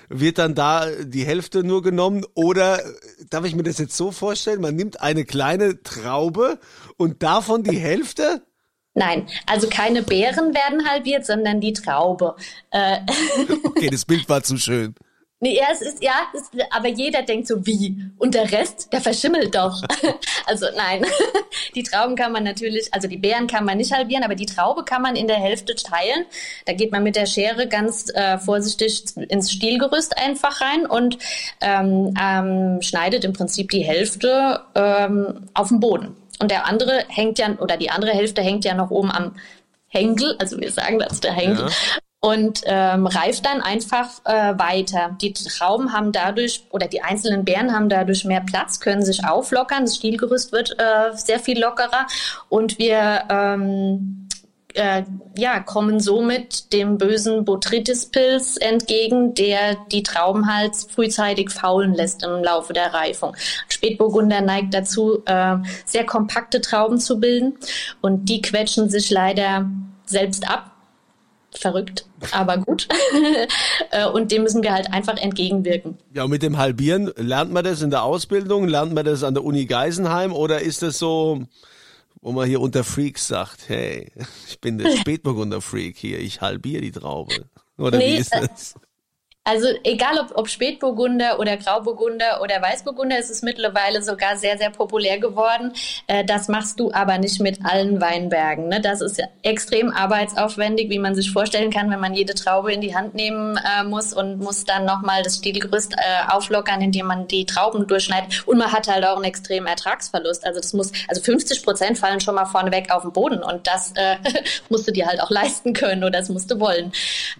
wird 0.09 0.37
dann 0.37 0.55
da 0.55 0.87
die 1.03 1.25
Hälfte 1.25 1.63
nur 1.63 1.81
genommen 1.81 2.25
oder 2.33 2.81
darf 3.29 3.45
ich 3.45 3.55
mir 3.55 3.63
das 3.63 3.77
jetzt 3.77 3.97
so 3.97 4.11
vorstellen, 4.11 4.61
man 4.61 4.75
nimmt 4.75 5.01
eine 5.01 5.25
kleine 5.25 5.81
Traube 5.83 6.59
und 6.97 7.23
davon 7.23 7.63
die 7.63 7.77
Hälfte? 7.77 8.43
Nein, 8.93 9.27
also 9.45 9.67
keine 9.69 10.01
Beeren 10.01 10.55
werden 10.55 10.89
halbiert, 10.89 11.25
sondern 11.25 11.61
die 11.61 11.73
Traube. 11.73 12.35
Äh 12.71 12.97
okay, 13.63 13.89
das 13.91 14.05
Bild 14.05 14.27
war 14.27 14.41
zu 14.41 14.57
schön. 14.57 14.95
Nee, 15.39 15.55
ja, 15.55 15.65
es 15.71 15.81
ist, 15.81 16.03
ja, 16.03 16.13
es, 16.33 16.49
aber 16.71 16.87
jeder 16.87 17.21
denkt 17.21 17.47
so, 17.47 17.63
wie? 17.63 17.95
Und 18.17 18.33
der 18.33 18.51
Rest, 18.51 18.91
der 18.91 19.01
verschimmelt 19.01 19.53
doch. 19.53 19.83
also 20.47 20.65
nein, 20.75 21.05
die 21.75 21.83
Trauben 21.83 22.15
kann 22.15 22.31
man 22.31 22.43
natürlich, 22.43 22.91
also 22.91 23.07
die 23.07 23.17
Beeren 23.17 23.45
kann 23.45 23.63
man 23.63 23.77
nicht 23.77 23.93
halbieren, 23.93 24.23
aber 24.23 24.33
die 24.33 24.47
Traube 24.47 24.83
kann 24.83 25.03
man 25.03 25.15
in 25.15 25.27
der 25.27 25.35
Hälfte 25.35 25.75
teilen. 25.75 26.25
Da 26.65 26.73
geht 26.73 26.91
man 26.91 27.03
mit 27.03 27.15
der 27.15 27.27
Schere 27.27 27.67
ganz 27.67 28.11
äh, 28.15 28.39
vorsichtig 28.39 29.03
ins 29.15 29.51
Stielgerüst 29.51 30.17
einfach 30.17 30.59
rein 30.59 30.87
und 30.87 31.19
ähm, 31.61 32.15
ähm, 32.19 32.81
schneidet 32.81 33.23
im 33.23 33.33
Prinzip 33.33 33.69
die 33.69 33.83
Hälfte 33.83 34.61
ähm, 34.73 35.49
auf 35.53 35.67
dem 35.67 35.79
Boden. 35.79 36.15
Und 36.39 36.49
der 36.49 36.65
andere 36.65 37.05
hängt 37.09 37.37
ja, 37.37 37.55
oder 37.59 37.77
die 37.77 37.91
andere 37.91 38.11
Hälfte 38.11 38.41
hängt 38.41 38.65
ja 38.65 38.73
noch 38.73 38.89
oben 38.89 39.11
am 39.11 39.35
Henkel, 39.87 40.35
also 40.39 40.59
wir 40.59 40.71
sagen 40.71 40.97
das 40.97 41.21
der 41.21 41.33
Henkel. 41.33 41.67
Ja 41.67 42.01
und 42.19 42.61
ähm, 42.65 43.05
reift 43.05 43.45
dann 43.45 43.61
einfach 43.61 44.09
äh, 44.25 44.57
weiter. 44.57 45.15
Die 45.21 45.33
Trauben 45.33 45.93
haben 45.93 46.11
dadurch 46.11 46.65
oder 46.71 46.87
die 46.87 47.01
einzelnen 47.01 47.45
Beeren 47.45 47.73
haben 47.73 47.89
dadurch 47.89 48.25
mehr 48.25 48.41
Platz, 48.41 48.79
können 48.79 49.05
sich 49.05 49.23
auflockern. 49.25 49.85
Das 49.85 49.97
Stielgerüst 49.97 50.51
wird 50.51 50.75
äh, 50.79 51.15
sehr 51.15 51.39
viel 51.39 51.59
lockerer 51.59 52.07
und 52.49 52.79
wir 52.79 53.23
ähm, 53.29 54.27
äh, 54.77 55.03
ja, 55.35 55.59
kommen 55.59 55.99
somit 55.99 56.71
dem 56.71 56.97
bösen 56.97 57.45
Botrytis-Pilz 57.45 58.57
entgegen, 58.57 59.33
der 59.33 59.75
die 59.91 60.03
Trauben 60.03 60.53
halt 60.53 60.75
frühzeitig 60.75 61.49
faulen 61.49 61.93
lässt 61.93 62.23
im 62.23 62.43
Laufe 62.43 62.73
der 62.73 62.93
Reifung. 62.93 63.35
Spätburgunder 63.67 64.41
neigt 64.41 64.73
dazu, 64.73 65.23
äh, 65.25 65.57
sehr 65.85 66.05
kompakte 66.05 66.61
Trauben 66.61 66.99
zu 66.99 67.19
bilden 67.19 67.57
und 68.01 68.25
die 68.25 68.41
quetschen 68.41 68.89
sich 68.89 69.09
leider 69.09 69.69
selbst 70.05 70.49
ab. 70.49 70.71
Verrückt, 71.57 72.05
aber 72.31 72.57
gut. 72.57 72.87
Äh, 73.91 74.05
und 74.07 74.31
dem 74.31 74.43
müssen 74.43 74.63
wir 74.63 74.73
halt 74.73 74.91
einfach 74.91 75.17
entgegenwirken. 75.17 75.97
Ja, 76.13 76.23
und 76.23 76.29
mit 76.29 76.43
dem 76.43 76.57
Halbieren, 76.57 77.11
lernt 77.15 77.53
man 77.53 77.63
das 77.63 77.81
in 77.81 77.89
der 77.89 78.03
Ausbildung? 78.03 78.67
Lernt 78.67 78.93
man 78.93 79.05
das 79.05 79.23
an 79.23 79.33
der 79.33 79.43
Uni 79.45 79.65
Geisenheim? 79.65 80.33
Oder 80.33 80.61
ist 80.61 80.81
das 80.81 80.99
so, 80.99 81.43
wo 82.21 82.31
man 82.31 82.47
hier 82.47 82.59
unter 82.59 82.83
Freaks 82.83 83.27
sagt, 83.27 83.69
hey, 83.69 84.11
ich 84.47 84.59
bin 84.59 84.77
der 84.77 84.91
Spätburgunder 84.97 85.61
Freak 85.61 85.97
hier, 85.97 86.19
ich 86.19 86.41
halbiere 86.41 86.81
die 86.81 86.91
Traube. 86.91 87.45
Oder 87.77 87.97
nee, 87.97 88.15
wie 88.15 88.17
ist 88.17 88.33
das? 88.33 88.75
Also 89.47 89.69
egal 89.85 90.19
ob, 90.19 90.37
ob 90.37 90.49
Spätburgunder 90.49 91.39
oder 91.39 91.55
Grauburgunder 91.55 92.41
oder 92.41 92.61
Weißburgunder, 92.61 93.17
ist 93.17 93.29
es 93.29 93.43
mittlerweile 93.43 94.03
sogar 94.03 94.35
sehr, 94.35 94.57
sehr 94.57 94.71
populär 94.71 95.19
geworden. 95.19 95.71
Äh, 96.07 96.25
das 96.25 96.49
machst 96.49 96.81
du 96.81 96.91
aber 96.91 97.17
nicht 97.17 97.39
mit 97.39 97.63
allen 97.63 98.01
Weinbergen. 98.01 98.67
Ne? 98.67 98.81
Das 98.81 98.99
ist 98.99 99.21
extrem 99.43 99.89
arbeitsaufwendig, 99.89 100.89
wie 100.89 100.99
man 100.99 101.15
sich 101.15 101.31
vorstellen 101.31 101.71
kann, 101.71 101.89
wenn 101.89 102.01
man 102.01 102.13
jede 102.13 102.33
Traube 102.35 102.73
in 102.73 102.81
die 102.81 102.93
Hand 102.93 103.15
nehmen 103.15 103.57
äh, 103.57 103.85
muss 103.85 104.13
und 104.13 104.39
muss 104.39 104.65
dann 104.65 104.83
nochmal 104.83 105.23
das 105.23 105.37
Stielgerüst 105.37 105.93
äh, 105.93 106.29
auflockern, 106.29 106.81
indem 106.81 107.05
man 107.05 107.29
die 107.29 107.45
Trauben 107.45 107.87
durchschneidet. 107.87 108.45
Und 108.47 108.57
man 108.57 108.73
hat 108.73 108.89
halt 108.89 109.05
auch 109.05 109.15
einen 109.15 109.23
extremen 109.23 109.67
Ertragsverlust. 109.67 110.45
Also 110.45 110.59
das 110.59 110.73
muss, 110.73 110.91
also 111.07 111.21
50 111.21 111.63
Prozent 111.63 111.97
fallen 111.97 112.19
schon 112.19 112.35
mal 112.35 112.47
vorneweg 112.47 112.91
auf 112.91 113.03
den 113.03 113.13
Boden 113.13 113.41
und 113.41 113.65
das 113.65 113.93
äh, 113.95 114.17
musst 114.69 114.85
du 114.89 114.91
dir 114.91 115.07
halt 115.07 115.21
auch 115.21 115.29
leisten 115.29 115.71
können 115.71 116.03
oder 116.03 116.19
das 116.19 116.27
musst 116.27 116.51
du 116.51 116.59
wollen. 116.59 116.91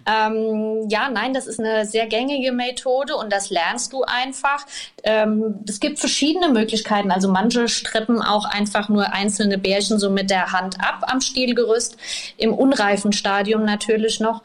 Ähm, 0.06 0.88
ja, 0.88 1.10
nein, 1.10 1.34
das 1.34 1.46
ist 1.46 1.60
eine 1.60 1.84
sehr 1.84 1.97
sehr 1.98 2.06
gängige 2.06 2.52
Methode 2.52 3.16
und 3.16 3.32
das 3.32 3.50
lernst 3.50 3.92
du 3.92 4.04
einfach. 4.04 4.64
Ähm, 5.02 5.56
es 5.68 5.80
gibt 5.80 5.98
verschiedene 5.98 6.48
Möglichkeiten. 6.48 7.10
Also 7.10 7.28
manche 7.28 7.66
strippen 7.66 8.22
auch 8.22 8.44
einfach 8.44 8.88
nur 8.88 9.12
einzelne 9.12 9.58
Bärchen 9.58 9.98
so 9.98 10.08
mit 10.08 10.30
der 10.30 10.52
Hand 10.52 10.76
ab 10.80 11.02
am 11.08 11.20
Stielgerüst. 11.20 11.96
Im 12.36 12.54
unreifen 12.54 13.12
Stadium 13.12 13.64
natürlich 13.64 14.20
noch 14.20 14.42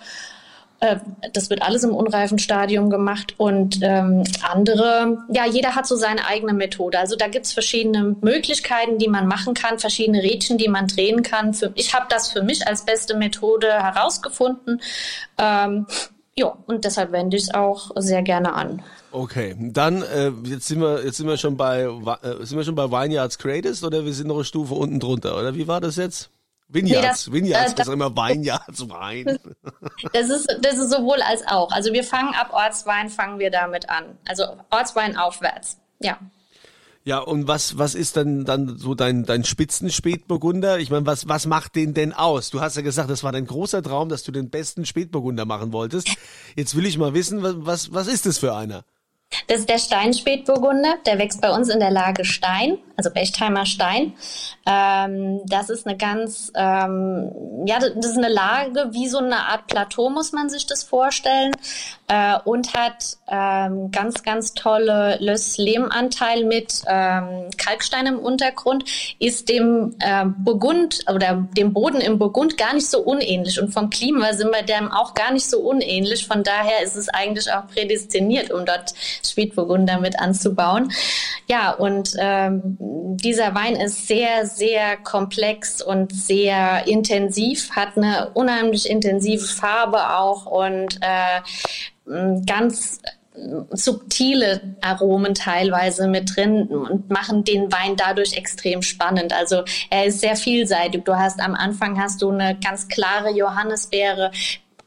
äh, 0.80 0.98
das 1.32 1.52
wird 1.52 1.62
alles 1.62 1.84
im 1.84 1.94
unreifen 1.94 2.40
Stadium 2.40 2.90
gemacht 2.90 3.36
und 3.38 3.80
ähm, 3.84 4.24
andere, 4.42 5.20
ja, 5.30 5.46
jeder 5.46 5.76
hat 5.76 5.86
so 5.86 5.96
seine 5.96 6.26
eigene 6.26 6.54
Methode. 6.54 6.98
Also 6.98 7.16
da 7.16 7.28
gibt 7.28 7.46
es 7.46 7.54
verschiedene 7.54 8.16
Möglichkeiten, 8.20 8.98
die 8.98 9.10
man 9.10 9.28
machen 9.28 9.54
kann, 9.54 9.78
verschiedene 9.78 10.24
Rädchen, 10.24 10.58
die 10.58 10.70
man 10.70 10.88
drehen 10.88 11.22
kann. 11.22 11.54
Für, 11.54 11.72
ich 11.76 11.94
habe 11.94 12.08
das 12.10 12.32
für 12.32 12.42
mich 12.42 12.68
als 12.68 12.84
beste 12.84 13.16
Methode 13.16 13.72
herausgefunden. 13.72 14.82
Ähm, 15.38 15.86
ja, 16.36 16.58
und 16.66 16.84
deshalb 16.84 17.12
wende 17.12 17.38
ich 17.38 17.44
es 17.44 17.54
auch 17.54 17.92
sehr 17.96 18.24
gerne 18.24 18.54
an. 18.54 18.82
Okay, 19.12 19.56
dann 19.60 20.02
äh, 20.02 20.32
jetzt 20.46 20.68
sind 20.68 20.82
wir 20.82 21.06
jetzt 21.06 21.18
sind 21.18 21.28
wir 21.28 21.38
schon 21.38 21.58
bei 21.58 21.84
äh, 21.84 22.46
sind 22.46 22.58
wir 22.58 22.64
schon 22.64 22.74
bei 22.74 22.90
Vineyards 22.90 23.38
Greatest 23.38 23.84
oder 23.84 24.04
wir 24.04 24.14
sind 24.14 24.28
noch 24.28 24.36
eine 24.36 24.44
Stufe 24.44 24.74
unten 24.74 25.00
drunter 25.00 25.38
oder 25.38 25.54
wie 25.54 25.68
war 25.68 25.80
das 25.80 25.98
jetzt? 25.98 26.32
Vineyards, 26.70 27.02
nee, 27.02 27.08
das, 27.08 27.32
Vineyards, 27.32 27.74
äh, 27.74 27.76
das 27.76 27.88
ist 27.88 27.94
immer 27.94 28.16
Vineyards 28.16 28.90
Wein. 28.90 29.38
Das 30.14 30.30
ist 30.30 30.48
das 30.62 30.78
ist 30.78 30.90
sowohl 30.90 31.22
als 31.22 31.46
auch. 31.48 31.72
Also 31.72 31.94
wir 31.94 32.04
fangen 32.04 32.34
ab 32.34 32.50
Ortswein 32.52 33.10
fangen 33.10 33.38
wir 33.38 33.52
damit 33.52 33.90
an. 33.90 34.18
Also 34.28 34.44
Ortswein 34.72 35.16
aufwärts. 35.16 35.78
Ja. 36.00 36.18
Ja, 37.06 37.20
und 37.20 37.48
was, 37.50 37.78
was 37.78 37.96
ist 37.96 38.16
dann, 38.16 38.46
dann 38.46 38.78
so 38.78 38.96
dein, 38.96 39.26
dein 39.26 39.44
Spitzenspätburgunder? 39.44 40.80
Ich 40.80 40.90
meine, 40.90 41.06
was, 41.06 41.28
was 41.28 41.46
macht 41.46 41.76
den 41.76 41.94
denn 41.94 42.14
aus? 42.14 42.50
Du 42.50 42.62
hast 42.62 42.78
ja 42.78 42.82
gesagt, 42.82 43.10
das 43.10 43.24
war 43.24 43.34
dein 43.34 43.46
großer 43.46 43.84
Traum, 43.84 44.08
dass 44.08 44.24
du 44.24 44.32
den 44.32 44.50
besten 44.50 44.86
Spätburgunder 44.86 45.44
machen 45.44 45.74
wolltest. 45.74 46.08
Jetzt 46.56 46.76
will 46.76 46.86
ich 46.86 46.98
mal 46.98 47.14
wissen, 47.14 47.40
was, 47.42 47.92
was 47.92 48.08
ist 48.08 48.26
das 48.26 48.38
für 48.38 48.56
einer? 48.56 48.86
Das 49.48 49.60
ist 49.60 49.70
der 49.70 49.78
Steinspätburgunder. 49.78 50.96
Der 51.06 51.20
wächst 51.20 51.42
bei 51.42 51.52
uns 51.52 51.70
in 51.70 51.80
der 51.80 51.92
Lage 51.92 52.26
Stein, 52.26 52.78
also 52.98 53.10
Bechtheimer 53.10 53.66
Stein. 53.66 54.14
Ähm, 54.66 55.42
das 55.46 55.70
ist 55.70 55.86
eine 55.86 55.98
ganz, 55.98 56.52
ähm, 56.56 57.32
ja, 57.66 57.80
das 57.80 58.12
ist 58.12 58.18
eine 58.18 58.30
Lage 58.30 58.90
wie 58.92 59.08
so 59.08 59.18
eine 59.18 59.38
Art 59.38 59.68
Plateau, 59.68 60.10
muss 60.10 60.32
man 60.32 60.50
sich 60.50 60.66
das 60.68 60.84
vorstellen. 60.84 61.52
Äh, 62.08 62.38
und 62.46 62.74
hat 62.74 63.18
ähm, 63.28 63.92
ganz, 63.92 64.24
ganz 64.24 64.54
tolle 64.54 65.18
Löss-Lehm-Anteil 65.20 66.44
mit 66.44 66.84
ähm, 66.86 67.50
Kalkstein 67.58 68.06
im 68.08 68.20
Untergrund. 68.20 68.86
Ist 69.20 69.50
dem 69.50 69.96
äh, 70.00 70.26
Burgund 70.26 71.06
oder 71.14 71.48
dem 71.58 71.74
Boden 71.74 72.02
im 72.02 72.20
Burgund 72.20 72.58
gar 72.58 72.74
nicht 72.74 72.88
so 72.88 73.02
unähnlich. 73.02 73.60
Und 73.60 73.74
vom 73.74 73.90
Klima 73.90 74.34
sind 74.34 74.52
wir 74.52 74.64
dem 74.64 74.92
auch 74.92 75.14
gar 75.14 75.32
nicht 75.32 75.50
so 75.50 75.60
unähnlich. 75.60 76.28
Von 76.28 76.44
daher 76.44 76.84
ist 76.84 76.96
es 76.96 77.10
eigentlich 77.10 77.52
auch 77.52 77.68
prädestiniert, 77.68 78.52
um 78.52 78.66
dort 78.66 78.94
Spätburgunder 79.26 80.00
mit 80.00 80.20
anzubauen. 80.20 80.92
Ja, 81.48 81.72
und 81.72 82.14
ähm, 82.18 82.78
dieser 82.80 83.56
Wein 83.56 83.76
ist 83.76 84.08
sehr, 84.08 84.46
sehr 84.46 84.98
komplex 84.98 85.82
und 85.82 86.14
sehr 86.14 86.88
intensiv, 86.88 87.72
hat 87.72 87.98
eine 87.98 88.30
unheimlich 88.34 88.90
intensive 88.90 89.46
Farbe 89.46 90.16
auch 90.18 90.46
und 90.46 91.00
äh, 91.02 91.42
ganz 92.46 93.00
subtile 93.72 94.76
Aromen 94.82 95.34
teilweise 95.34 96.08
mit 96.08 96.36
drin 96.36 96.68
und 96.68 97.10
machen 97.10 97.44
den 97.44 97.72
Wein 97.72 97.96
dadurch 97.96 98.34
extrem 98.34 98.82
spannend. 98.82 99.34
Also 99.34 99.64
er 99.90 100.06
ist 100.06 100.22
sehr 100.22 100.36
vielseitig. 100.36 101.04
Du 101.04 101.16
hast 101.16 101.40
am 101.40 101.56
Anfang 101.56 102.00
hast 102.00 102.22
du 102.22 102.30
eine 102.30 102.58
ganz 102.64 102.88
klare 102.88 103.32
Johannisbeere, 103.32 104.32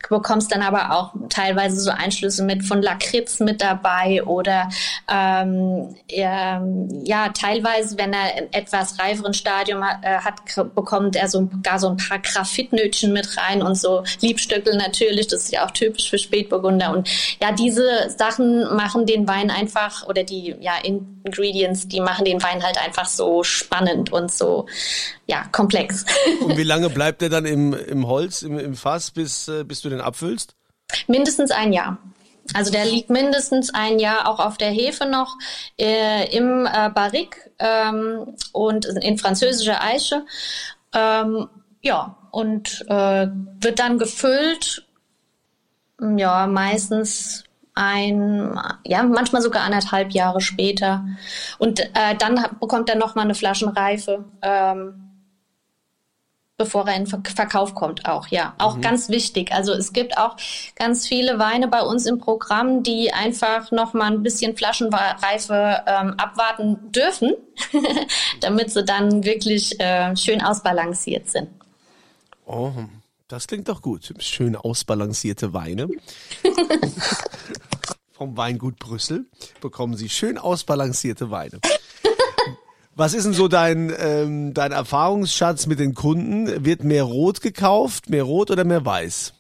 bekommst 0.09 0.53
dann 0.53 0.63
aber 0.63 0.93
auch 0.93 1.15
teilweise 1.29 1.81
so 1.81 1.91
Einschlüsse 1.91 2.45
mit 2.45 2.65
von 2.65 2.83
Lakritz 2.83 3.41
mit 3.41 3.61
dabei 3.61 4.23
oder 4.25 4.69
ähm, 5.11 5.95
ähm, 6.09 6.89
ja 7.05 7.29
teilweise, 7.31 7.99
wenn 7.99 8.13
er 8.13 8.37
ein 8.37 8.53
etwas 8.53 8.99
reiferen 8.99 9.35
Stadium 9.35 9.85
hat, 9.85 9.99
äh, 10.03 10.19
hat 10.19 10.75
bekommt 10.75 11.17
er 11.17 11.29
so 11.29 11.49
gar 11.63 11.79
so 11.79 11.89
ein 11.89 11.97
paar 11.97 12.19
Graphitnötchen 12.19 13.13
mit 13.13 13.37
rein 13.37 13.63
und 13.63 13.77
so 13.77 14.05
Liebstöckel 14.21 14.77
natürlich, 14.77 15.27
das 15.29 15.45
ist 15.45 15.53
ja 15.53 15.65
auch 15.67 15.71
typisch 15.71 16.11
für 16.11 16.19
Spätburgunder. 16.19 16.93
Und 16.93 17.09
ja 17.41 17.53
diese 17.53 18.11
Sachen 18.17 18.75
machen 18.75 19.07
den 19.07 19.29
Wein 19.29 19.51
einfach 19.51 20.07
oder 20.07 20.25
die 20.25 20.55
ja 20.61 20.73
Ingredients, 21.27 21.89
die 21.89 22.01
machen 22.01 22.25
den 22.25 22.43
Wein 22.43 22.63
halt 22.63 22.79
einfach 22.79 23.07
so 23.07 23.43
spannend 23.43 24.13
und 24.13 24.33
so 24.33 24.67
ja 25.27 25.45
komplex. 25.53 26.05
Und 26.41 26.57
wie 26.57 26.63
lange 26.63 26.89
bleibt 26.89 27.23
er 27.23 27.29
dann 27.29 27.45
im, 27.45 27.75
im 27.75 28.07
Holz, 28.07 28.43
im, 28.43 28.59
im 28.59 28.75
Fass, 28.75 29.11
bis, 29.11 29.49
äh, 29.49 29.65
bis 29.65 29.81
du 29.81 29.89
den 29.89 30.01
abfüllst? 30.01 30.55
Mindestens 31.07 31.51
ein 31.51 31.73
Jahr. 31.73 31.99
Also 32.55 32.71
der 32.71 32.85
liegt 32.85 33.11
mindestens 33.11 33.75
ein 33.75 33.99
Jahr 33.99 34.29
auch 34.29 34.39
auf 34.39 34.57
der 34.57 34.71
Hefe 34.71 35.07
noch 35.07 35.37
äh, 35.81 36.35
im 36.37 36.67
äh, 36.67 36.91
Barrique 36.91 37.51
ähm, 37.59 38.37
und 38.53 38.85
in 38.85 39.19
französischer 39.19 39.83
Eiche. 39.83 40.25
Ähm, 40.95 41.49
ja, 41.83 42.17
und 42.31 42.85
äh, 42.89 43.29
wird 43.61 43.79
dann 43.79 43.99
gefüllt, 43.99 44.87
ja, 46.01 46.47
meistens 46.47 47.45
ein, 47.77 48.59
ja, 48.85 49.03
manchmal 49.05 49.43
sogar 49.43 49.63
anderthalb 49.63 50.13
Jahre 50.13 50.41
später. 50.41 51.07
Und 51.59 51.81
äh, 51.81 52.17
dann 52.19 52.45
bekommt 52.59 52.89
er 52.89 52.97
nochmal 52.97 53.27
eine 53.27 53.35
Flaschenreife. 53.35 54.25
Ähm, 54.43 55.03
bevor 56.57 56.89
er 56.89 56.97
in 56.97 57.07
Verkauf 57.07 57.75
kommt 57.75 58.07
auch, 58.07 58.29
ja. 58.29 58.55
Auch 58.59 58.77
mhm. 58.77 58.81
ganz 58.81 59.09
wichtig. 59.11 59.53
Also 59.53 59.73
es 59.73 59.93
gibt 59.93 60.17
auch 60.17 60.37
ganz 60.75 61.07
viele 61.07 61.39
Weine 61.39 61.69
bei 61.69 61.83
uns 61.83 62.07
im 62.07 62.19
Programm, 62.19 62.83
die 62.83 63.13
einfach 63.13 63.71
noch 63.73 63.93
mal 63.93 64.11
ein 64.11 64.23
bisschen 64.23 64.57
Flaschenreife 64.57 65.83
ähm, 65.87 66.15
abwarten 66.17 66.91
dürfen, 66.93 67.35
damit 68.41 68.71
sie 68.71 68.85
dann 68.85 69.25
wirklich 69.25 69.79
äh, 69.81 70.17
schön 70.17 70.43
ausbalanciert 70.43 71.29
sind. 71.29 71.49
Oh, 72.47 72.73
das 73.29 73.47
klingt 73.49 73.69
doch 73.69 73.83
gut. 73.83 74.15
Schön 74.21 74.57
ausbalancierte 74.57 75.53
Weine. 75.53 75.89
Vom 78.17 78.39
Weingut 78.39 78.79
Brüssel 78.79 79.27
bekommen 79.61 79.95
Sie 79.95 80.09
schön 80.09 80.39
ausbalancierte 80.39 81.31
Weine. 81.31 81.61
Was 82.95 83.13
ist 83.13 83.25
denn 83.25 83.35
so 83.35 83.47
dein, 83.47 83.93
ähm, 83.99 84.55
dein 84.55 84.73
Erfahrungsschatz 84.73 85.67
mit 85.67 85.81
den 85.81 85.93
Kunden? 85.93 86.65
Wird 86.65 86.83
mehr 86.83 87.03
Rot 87.03 87.43
gekauft, 87.43 88.09
mehr 88.09 88.23
Rot 88.23 88.51
oder 88.51 88.65
mehr 88.65 88.87
Weiß? 88.87 89.35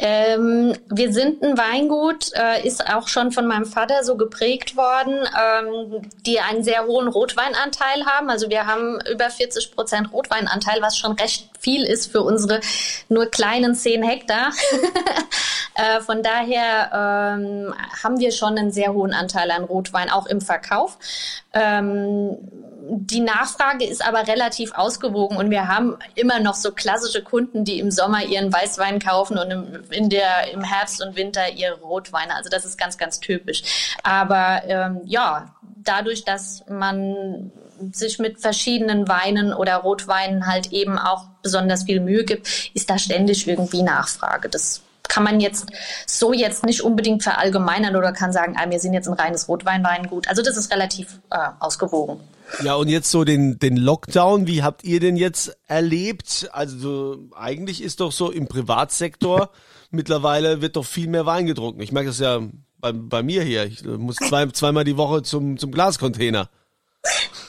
Ähm, 0.00 0.74
wir 0.88 1.12
sind 1.12 1.42
ein 1.42 1.58
Weingut, 1.58 2.30
äh, 2.34 2.64
ist 2.64 2.88
auch 2.88 3.08
schon 3.08 3.32
von 3.32 3.48
meinem 3.48 3.66
Vater 3.66 4.04
so 4.04 4.16
geprägt 4.16 4.76
worden, 4.76 5.18
ähm, 5.36 6.08
die 6.24 6.38
einen 6.38 6.62
sehr 6.62 6.86
hohen 6.86 7.08
Rotweinanteil 7.08 8.06
haben. 8.06 8.30
Also 8.30 8.48
wir 8.48 8.66
haben 8.66 9.00
über 9.10 9.28
40 9.28 9.74
Prozent 9.74 10.12
Rotweinanteil, 10.12 10.80
was 10.82 10.96
schon 10.96 11.12
recht 11.12 11.50
viel 11.58 11.82
ist 11.82 12.12
für 12.12 12.22
unsere 12.22 12.60
nur 13.08 13.26
kleinen 13.26 13.74
10 13.74 14.02
Hektar. 14.02 14.52
Äh, 15.74 16.00
von 16.00 16.24
daher 16.24 16.90
ähm, 17.38 17.72
haben 18.02 18.18
wir 18.18 18.32
schon 18.32 18.58
einen 18.58 18.72
sehr 18.72 18.92
hohen 18.94 19.12
Anteil 19.12 19.48
an 19.52 19.62
Rotwein, 19.62 20.10
auch 20.10 20.26
im 20.26 20.40
Verkauf. 20.40 20.98
Die 22.90 23.20
Nachfrage 23.20 23.84
ist 23.86 24.04
aber 24.04 24.26
relativ 24.26 24.72
ausgewogen 24.72 25.36
und 25.36 25.50
wir 25.50 25.68
haben 25.68 25.98
immer 26.14 26.40
noch 26.40 26.54
so 26.54 26.72
klassische 26.72 27.22
Kunden, 27.22 27.64
die 27.64 27.78
im 27.78 27.90
Sommer 27.90 28.24
ihren 28.24 28.50
Weißwein 28.52 28.98
kaufen 28.98 29.36
und 29.36 29.50
im, 29.50 29.82
in 29.90 30.08
der, 30.08 30.50
im 30.52 30.62
Herbst 30.62 31.02
und 31.02 31.14
Winter 31.14 31.50
ihre 31.50 31.74
Rotweine. 31.80 32.34
Also 32.34 32.48
das 32.48 32.64
ist 32.64 32.78
ganz, 32.78 32.96
ganz 32.96 33.20
typisch. 33.20 33.62
Aber 34.02 34.62
ähm, 34.66 35.02
ja, 35.04 35.54
dadurch, 35.76 36.24
dass 36.24 36.64
man 36.68 37.52
sich 37.92 38.18
mit 38.18 38.40
verschiedenen 38.40 39.06
Weinen 39.06 39.52
oder 39.52 39.76
Rotweinen 39.76 40.46
halt 40.46 40.72
eben 40.72 40.98
auch 40.98 41.26
besonders 41.42 41.84
viel 41.84 42.00
Mühe 42.00 42.24
gibt, 42.24 42.70
ist 42.74 42.88
da 42.88 42.98
ständig 42.98 43.46
irgendwie 43.46 43.82
Nachfrage. 43.82 44.48
Das 44.48 44.82
kann 45.08 45.24
man 45.24 45.40
jetzt 45.40 45.66
so 46.06 46.32
jetzt 46.32 46.64
nicht 46.64 46.82
unbedingt 46.82 47.22
verallgemeinern 47.22 47.96
oder 47.96 48.12
kann 48.12 48.32
sagen, 48.32 48.54
ah, 48.58 48.70
wir 48.70 48.78
sind 48.78 48.92
jetzt 48.92 49.08
ein 49.08 49.14
reines 49.14 49.48
Rotweinweingut. 49.48 50.28
Also 50.28 50.42
das 50.42 50.56
ist 50.56 50.72
relativ 50.72 51.20
äh, 51.30 51.38
ausgewogen. 51.58 52.20
Ja, 52.62 52.74
und 52.74 52.88
jetzt 52.88 53.10
so 53.10 53.24
den, 53.24 53.58
den 53.58 53.76
Lockdown, 53.76 54.46
wie 54.46 54.62
habt 54.62 54.84
ihr 54.84 55.00
den 55.00 55.16
jetzt 55.16 55.56
erlebt? 55.66 56.48
Also 56.52 57.18
eigentlich 57.36 57.82
ist 57.82 58.00
doch 58.00 58.12
so 58.12 58.30
im 58.30 58.46
Privatsektor 58.48 59.50
mittlerweile 59.90 60.60
wird 60.60 60.76
doch 60.76 60.84
viel 60.84 61.08
mehr 61.08 61.26
Wein 61.26 61.46
getrunken. 61.46 61.80
Ich 61.80 61.92
merke 61.92 62.08
das 62.08 62.18
ja 62.18 62.40
bei, 62.78 62.92
bei 62.92 63.22
mir 63.22 63.42
hier. 63.42 63.64
Ich 63.64 63.84
muss 63.84 64.16
zwei, 64.16 64.46
zweimal 64.46 64.84
die 64.84 64.96
Woche 64.96 65.22
zum, 65.22 65.56
zum 65.58 65.72
Glascontainer. 65.72 66.48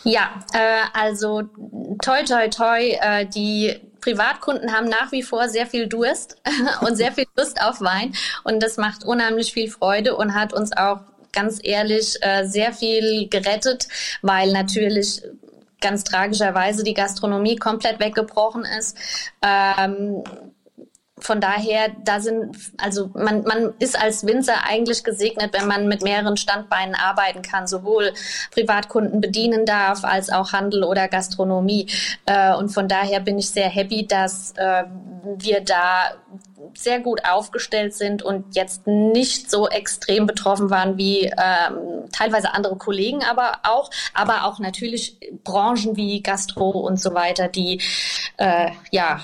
Ja, 0.04 0.44
äh, 0.54 0.82
also 0.94 1.44
toi 2.02 2.24
toi 2.24 2.48
toi, 2.50 2.98
äh, 3.02 3.26
die 3.26 3.80
Privatkunden 4.02 4.74
haben 4.74 4.88
nach 4.88 5.12
wie 5.12 5.24
vor 5.24 5.50
sehr 5.50 5.68
viel 5.68 5.88
Durst 5.88 6.38
und 6.82 6.96
sehr 6.96 7.12
viel 7.12 7.26
Lust 7.36 7.62
auf 7.62 7.82
Wein 7.82 8.14
und 8.44 8.64
das 8.64 8.78
macht 8.78 9.04
unheimlich 9.04 9.54
viel 9.54 9.70
Freude 9.70 10.16
und 10.16 10.34
hat 10.34 10.54
uns 10.54 10.76
auch 10.76 11.00
ganz 11.32 11.60
ehrlich 11.62 12.16
äh, 12.22 12.46
sehr 12.46 12.74
viel 12.74 13.28
gerettet, 13.30 13.88
weil 14.22 14.52
natürlich 14.52 15.22
ganz 15.82 16.04
tragischerweise 16.04 16.84
die 16.84 16.94
Gastronomie 16.94 17.56
komplett 17.56 18.00
weggebrochen 18.00 18.66
ist. 18.66 18.98
Ähm, 19.42 20.24
von 21.20 21.42
daher, 21.42 21.90
da 22.04 22.20
sind, 22.20 22.56
also 22.78 23.10
man, 23.14 23.44
man 23.44 23.74
ist 23.80 24.00
als 24.02 24.26
Winzer 24.26 24.66
eigentlich 24.68 25.04
gesegnet, 25.04 25.54
wenn 25.54 25.68
man 25.68 25.88
mit 25.88 26.04
mehreren 26.04 26.38
Standbeinen 26.38 26.96
arbeiten 26.96 27.42
kann, 27.42 27.68
sowohl 27.68 28.14
Privatkunden 28.52 29.22
bedienen 29.22 29.66
darf, 29.66 30.04
als 30.04 30.30
auch 30.30 30.54
Handel 30.54 30.84
oder 30.84 31.08
Gastronomie. 31.08 31.88
Äh, 32.26 32.54
und 32.56 32.70
von 32.70 32.88
daher 32.88 33.20
bin 33.20 33.38
ich 33.38 33.50
sehr 33.50 33.70
happy, 33.70 34.08
dass 34.08 34.54
äh, 34.58 34.84
wir 35.38 35.62
da 35.62 36.12
sehr 36.76 37.00
gut 37.00 37.22
aufgestellt 37.26 37.94
sind 37.94 38.22
und 38.22 38.56
jetzt 38.56 38.86
nicht 38.88 39.50
so 39.50 39.68
extrem 39.68 40.28
betroffen 40.28 40.70
waren 40.70 40.98
wie 40.98 41.26
ähm, 41.26 42.06
teilweise 42.12 42.54
andere 42.54 42.76
Kollegen, 42.76 43.24
aber 43.24 43.60
auch, 43.64 43.90
aber 44.14 44.46
auch 44.46 44.60
natürlich 44.60 45.18
Branchen 45.44 45.96
wie 45.96 46.22
Gastro 46.22 46.70
und 46.70 47.00
so 47.00 47.14
weiter, 47.14 47.48
die 47.48 47.82
äh, 48.38 48.72
ja 48.92 49.20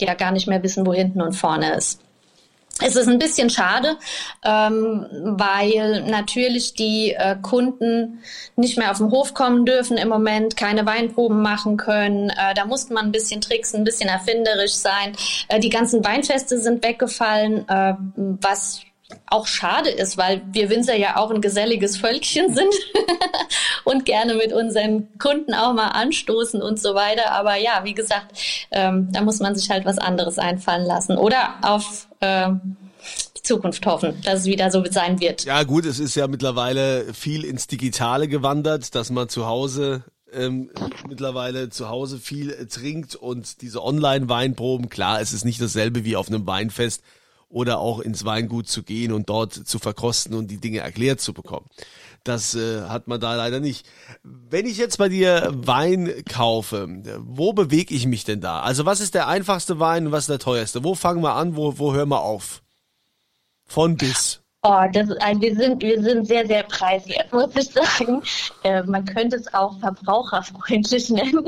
ja 0.00 0.14
gar 0.14 0.32
nicht 0.32 0.46
mehr 0.48 0.62
wissen, 0.62 0.86
wo 0.86 0.92
hinten 0.92 1.20
und 1.20 1.32
vorne 1.32 1.74
ist. 1.74 2.00
Es 2.78 2.94
ist 2.94 3.08
ein 3.08 3.18
bisschen 3.18 3.48
schade, 3.48 3.96
ähm, 4.44 5.06
weil 5.38 6.02
natürlich 6.02 6.74
die 6.74 7.12
äh, 7.12 7.36
Kunden 7.40 8.22
nicht 8.56 8.76
mehr 8.76 8.90
auf 8.90 8.98
den 8.98 9.10
Hof 9.10 9.32
kommen 9.32 9.64
dürfen 9.64 9.96
im 9.96 10.08
Moment, 10.08 10.58
keine 10.58 10.84
Weinproben 10.84 11.40
machen 11.40 11.78
können. 11.78 12.28
Äh, 12.28 12.52
da 12.54 12.66
musste 12.66 12.92
man 12.92 13.06
ein 13.06 13.12
bisschen 13.12 13.40
tricksen, 13.40 13.80
ein 13.80 13.84
bisschen 13.84 14.10
erfinderisch 14.10 14.74
sein. 14.74 15.16
Äh, 15.48 15.58
die 15.60 15.70
ganzen 15.70 16.04
Weinfeste 16.04 16.58
sind 16.58 16.84
weggefallen, 16.84 17.66
äh, 17.66 17.94
was 18.14 18.82
auch 19.28 19.46
schade 19.46 19.88
ist, 19.88 20.18
weil 20.18 20.42
wir 20.52 20.68
Winzer 20.68 20.96
ja 20.96 21.16
auch 21.16 21.30
ein 21.30 21.40
geselliges 21.40 21.96
Völkchen 21.96 22.54
sind 22.54 22.74
gerne 24.16 24.34
mit 24.34 24.52
unseren 24.52 25.08
Kunden 25.18 25.52
auch 25.52 25.74
mal 25.74 25.88
anstoßen 25.88 26.62
und 26.62 26.80
so 26.80 26.94
weiter. 26.94 27.32
Aber 27.32 27.56
ja, 27.56 27.80
wie 27.84 27.94
gesagt, 27.94 28.38
ähm, 28.70 29.08
da 29.12 29.20
muss 29.20 29.40
man 29.40 29.54
sich 29.54 29.68
halt 29.70 29.84
was 29.84 29.98
anderes 29.98 30.38
einfallen 30.38 30.86
lassen 30.86 31.18
oder 31.18 31.54
auf 31.62 32.08
ähm, 32.22 32.76
die 33.36 33.42
Zukunft 33.42 33.84
hoffen, 33.84 34.14
dass 34.24 34.40
es 34.40 34.46
wieder 34.46 34.70
so 34.70 34.82
sein 34.90 35.20
wird. 35.20 35.44
Ja 35.44 35.62
gut, 35.64 35.84
es 35.84 35.98
ist 35.98 36.14
ja 36.14 36.28
mittlerweile 36.28 37.12
viel 37.12 37.44
ins 37.44 37.66
Digitale 37.66 38.26
gewandert, 38.26 38.94
dass 38.94 39.10
man 39.10 39.28
zu 39.28 39.46
Hause 39.46 40.02
ähm, 40.32 40.70
mittlerweile 41.08 41.68
zu 41.68 41.88
Hause 41.88 42.18
viel 42.18 42.50
äh, 42.50 42.66
trinkt 42.66 43.16
und 43.16 43.60
diese 43.60 43.84
Online-Weinproben, 43.84 44.88
klar, 44.88 45.20
es 45.20 45.32
ist 45.32 45.44
nicht 45.44 45.60
dasselbe 45.60 46.04
wie 46.04 46.16
auf 46.16 46.28
einem 46.28 46.46
Weinfest, 46.46 47.02
oder 47.48 47.78
auch 47.78 48.00
ins 48.00 48.24
Weingut 48.24 48.68
zu 48.68 48.82
gehen 48.82 49.12
und 49.12 49.28
dort 49.28 49.52
zu 49.52 49.78
verkosten 49.78 50.34
und 50.34 50.50
die 50.50 50.58
Dinge 50.58 50.80
erklärt 50.80 51.20
zu 51.20 51.32
bekommen. 51.32 51.66
Das 52.26 52.56
äh, 52.56 52.82
hat 52.82 53.06
man 53.06 53.20
da 53.20 53.36
leider 53.36 53.60
nicht. 53.60 53.86
Wenn 54.24 54.66
ich 54.66 54.78
jetzt 54.78 54.98
bei 54.98 55.08
dir 55.08 55.48
Wein 55.54 56.12
kaufe, 56.28 56.88
wo 57.20 57.52
bewege 57.52 57.94
ich 57.94 58.06
mich 58.06 58.24
denn 58.24 58.40
da? 58.40 58.60
Also 58.60 58.84
was 58.84 59.00
ist 59.00 59.14
der 59.14 59.28
einfachste 59.28 59.78
Wein 59.78 60.06
und 60.06 60.12
was 60.12 60.24
ist 60.24 60.30
der 60.30 60.40
teuerste? 60.40 60.82
Wo 60.82 60.96
fangen 60.96 61.22
wir 61.22 61.34
an, 61.34 61.54
wo, 61.54 61.78
wo 61.78 61.94
hören 61.94 62.08
wir 62.08 62.22
auf? 62.22 62.62
Von 63.64 63.96
bis. 63.96 64.42
Oh, 64.68 64.84
das, 64.92 65.10
wir, 65.10 65.54
sind, 65.54 65.80
wir 65.80 66.02
sind 66.02 66.26
sehr, 66.26 66.44
sehr 66.44 66.64
preiswert, 66.64 67.32
muss 67.32 67.54
ich 67.54 67.70
sagen. 67.70 68.20
Äh, 68.64 68.82
man 68.82 69.04
könnte 69.04 69.36
es 69.36 69.54
auch 69.54 69.78
verbraucherfreundlich 69.78 71.08
nennen. 71.08 71.46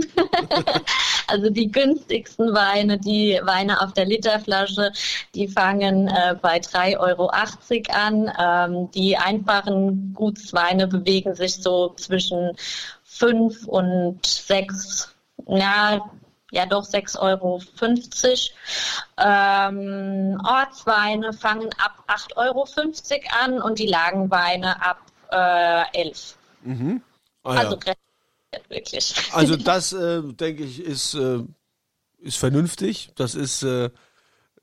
also 1.27 1.51
die 1.51 1.69
günstigsten 1.69 2.55
Weine, 2.55 2.97
die 2.97 3.41
Weine 3.43 3.81
auf 3.81 3.93
der 3.95 4.05
Literflasche, 4.05 4.93
die 5.35 5.49
fangen 5.49 6.07
äh, 6.07 6.37
bei 6.41 6.59
3,80 6.59 7.01
Euro 7.01 7.27
an. 7.93 8.33
Ähm, 8.39 8.91
die 8.93 9.17
einfachen 9.17 10.15
Gutsweine 10.15 10.87
bewegen 10.87 11.35
sich 11.35 11.57
so 11.57 11.95
zwischen 11.97 12.53
5 13.03 13.67
und 13.67 14.25
6 14.25 15.13
ja, 15.49 16.09
ja 16.51 16.67
doch 16.67 16.85
6,50 16.85 17.21
Euro. 17.21 17.63
Ähm, 19.19 20.41
Ortsweine 20.45 21.33
fangen 21.33 21.71
ab 21.79 22.05
8,50 22.09 22.37
Euro 22.37 22.67
an 23.43 23.63
und 23.63 23.79
die 23.79 23.87
Lagenweine 23.87 24.83
ab 24.83 25.01
äh, 25.31 26.01
11. 26.01 26.37
Mhm. 26.63 27.03
Ah, 27.45 27.55
ja. 27.55 27.61
Also 27.61 27.79
wirklich. 28.69 29.15
Also 29.33 29.57
das, 29.65 29.93
äh, 29.93 30.23
denke 30.23 30.65
ich, 30.65 30.81
ist, 30.81 31.15
äh, 31.15 31.41
ist 32.19 32.39
vernünftig. 32.39 33.11
Das 33.17 33.35
ist, 33.35 33.63
äh, 33.63 33.91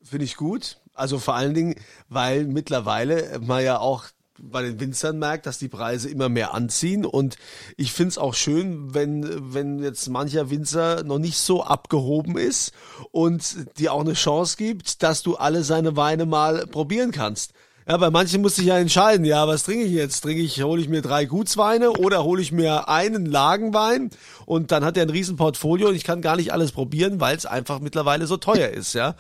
finde 0.01 0.25
ich 0.25 0.35
gut. 0.35 0.77
Also 0.93 1.19
vor 1.19 1.35
allen 1.35 1.53
Dingen, 1.53 1.75
weil 2.07 2.45
mittlerweile 2.45 3.39
man 3.39 3.63
ja 3.63 3.79
auch 3.79 4.05
bei 4.39 4.61
den 4.61 4.79
Winzern 4.79 5.19
merkt, 5.19 5.45
dass 5.45 5.57
die 5.57 5.67
Preise 5.67 6.09
immer 6.09 6.29
mehr 6.29 6.53
anziehen. 6.53 7.05
Und 7.05 7.37
ich 7.77 7.91
finde 7.91 8.09
es 8.09 8.17
auch 8.17 8.33
schön, 8.33 8.93
wenn, 8.93 9.53
wenn 9.53 9.79
jetzt 9.79 10.07
mancher 10.09 10.49
Winzer 10.49 11.03
noch 11.03 11.19
nicht 11.19 11.37
so 11.37 11.63
abgehoben 11.63 12.37
ist 12.37 12.71
und 13.11 13.77
dir 13.79 13.93
auch 13.93 14.01
eine 14.01 14.13
Chance 14.13 14.57
gibt, 14.57 15.03
dass 15.03 15.23
du 15.23 15.35
alle 15.35 15.63
seine 15.63 15.95
Weine 15.95 16.25
mal 16.25 16.67
probieren 16.67 17.11
kannst. 17.11 17.53
Ja, 17.87 17.97
bei 17.97 18.09
manchen 18.09 18.41
muss 18.41 18.57
ich 18.57 18.65
ja 18.65 18.79
entscheiden, 18.79 19.27
ja, 19.27 19.47
was 19.47 19.61
trinke 19.61 19.83
ich 19.83 19.91
jetzt? 19.91 20.21
Trinke 20.21 20.41
ich, 20.41 20.63
hole 20.63 20.81
ich 20.81 20.89
mir 20.89 21.03
drei 21.03 21.25
Gutsweine 21.25 21.91
oder 21.91 22.23
hole 22.23 22.41
ich 22.41 22.51
mir 22.51 22.89
einen 22.89 23.27
Lagenwein 23.27 24.09
und 24.47 24.71
dann 24.71 24.83
hat 24.83 24.97
er 24.97 25.03
ein 25.03 25.11
Riesenportfolio 25.11 25.89
und 25.89 25.95
ich 25.95 26.03
kann 26.03 26.21
gar 26.21 26.35
nicht 26.35 26.51
alles 26.51 26.71
probieren, 26.71 27.19
weil 27.19 27.37
es 27.37 27.45
einfach 27.45 27.79
mittlerweile 27.81 28.25
so 28.25 28.37
teuer 28.37 28.69
ist, 28.69 28.93
ja. 28.95 29.15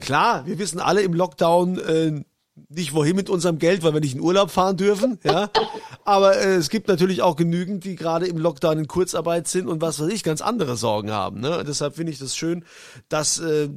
Klar, 0.00 0.44
wir 0.44 0.58
wissen 0.58 0.80
alle 0.80 1.00
im 1.00 1.14
Lockdown, 1.14 1.78
äh, 1.78 2.24
nicht 2.68 2.94
wohin 2.94 3.16
mit 3.16 3.30
unserem 3.30 3.58
Geld, 3.58 3.82
weil 3.82 3.94
wir 3.94 4.00
nicht 4.00 4.14
in 4.14 4.20
Urlaub 4.20 4.50
fahren 4.50 4.76
dürfen, 4.76 5.18
ja. 5.24 5.50
Aber 6.04 6.36
äh, 6.36 6.54
es 6.54 6.70
gibt 6.70 6.88
natürlich 6.88 7.22
auch 7.22 7.36
genügend, 7.36 7.84
die 7.84 7.96
gerade 7.96 8.26
im 8.26 8.38
Lockdown 8.38 8.78
in 8.78 8.88
Kurzarbeit 8.88 9.48
sind 9.48 9.68
und 9.68 9.80
was 9.80 10.00
weiß 10.00 10.08
ich, 10.08 10.22
ganz 10.22 10.40
andere 10.40 10.76
Sorgen 10.76 11.10
haben. 11.10 11.40
Ne? 11.40 11.64
Deshalb 11.66 11.96
finde 11.96 12.12
ich 12.12 12.18
das 12.18 12.36
schön, 12.36 12.64
dass 13.08 13.38
äh, 13.38 13.68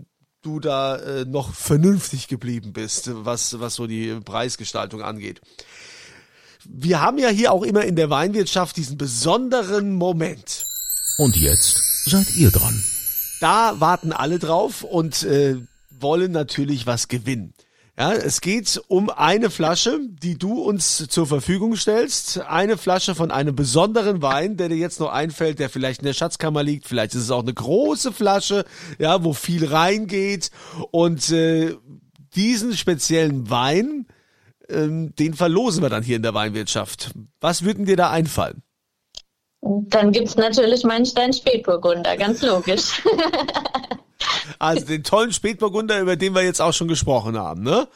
du 0.41 0.59
da 0.59 0.97
äh, 0.97 1.25
noch 1.25 1.53
vernünftig 1.53 2.27
geblieben 2.27 2.73
bist, 2.73 3.09
was, 3.13 3.59
was 3.59 3.75
so 3.75 3.87
die 3.87 4.19
Preisgestaltung 4.23 5.01
angeht. 5.01 5.41
Wir 6.65 7.01
haben 7.01 7.17
ja 7.17 7.29
hier 7.29 7.51
auch 7.51 7.63
immer 7.63 7.83
in 7.83 7.95
der 7.95 8.09
Weinwirtschaft 8.09 8.77
diesen 8.77 8.97
besonderen 8.97 9.93
Moment. 9.95 10.65
Und 11.17 11.35
jetzt 11.35 12.09
seid 12.09 12.35
ihr 12.35 12.51
dran. 12.51 12.83
Da 13.39 13.79
warten 13.79 14.13
alle 14.13 14.39
drauf 14.39 14.83
und 14.83 15.23
äh, 15.23 15.57
wollen 15.89 16.31
natürlich 16.31 16.87
was 16.87 17.07
gewinnen. 17.07 17.53
Ja, 17.97 18.11
es 18.11 18.41
geht 18.41 18.81
um 18.87 19.11
eine 19.11 19.51
Flasche, 19.51 19.99
die 20.09 20.35
du 20.35 20.59
uns 20.63 21.07
zur 21.09 21.27
Verfügung 21.27 21.75
stellst. 21.75 22.41
Eine 22.41 22.75
Flasche 22.77 23.13
von 23.13 23.29
einem 23.29 23.55
besonderen 23.55 24.23
Wein, 24.23 24.57
der 24.57 24.69
dir 24.69 24.77
jetzt 24.77 24.99
noch 24.99 25.11
einfällt, 25.11 25.59
der 25.59 25.69
vielleicht 25.69 25.99
in 25.99 26.07
der 26.07 26.13
Schatzkammer 26.13 26.63
liegt. 26.63 26.87
Vielleicht 26.87 27.13
ist 27.13 27.21
es 27.21 27.31
auch 27.31 27.43
eine 27.43 27.53
große 27.53 28.11
Flasche, 28.11 28.65
ja, 28.97 29.23
wo 29.23 29.33
viel 29.33 29.67
reingeht. 29.67 30.49
Und 30.89 31.29
äh, 31.31 31.75
diesen 32.35 32.75
speziellen 32.75 33.51
Wein, 33.51 34.07
ähm, 34.69 35.13
den 35.15 35.35
verlosen 35.35 35.83
wir 35.83 35.89
dann 35.89 36.01
hier 36.01 36.15
in 36.15 36.23
der 36.23 36.33
Weinwirtschaft. 36.33 37.11
Was 37.41 37.63
würden 37.63 37.85
dir 37.85 37.95
da 37.95 38.09
einfallen? 38.09 38.63
Dann 39.61 40.11
gibt's 40.11 40.35
natürlich 40.35 40.83
meinen 40.83 41.05
Stein 41.05 41.31
Spätburgunder, 41.31 42.17
ganz 42.17 42.41
logisch. 42.41 43.03
Also 44.59 44.85
den 44.85 45.03
tollen 45.03 45.33
Spätburgunder, 45.33 45.99
über 45.99 46.15
den 46.15 46.33
wir 46.35 46.43
jetzt 46.43 46.61
auch 46.61 46.73
schon 46.73 46.87
gesprochen 46.87 47.37
haben, 47.37 47.63
ne? 47.63 47.87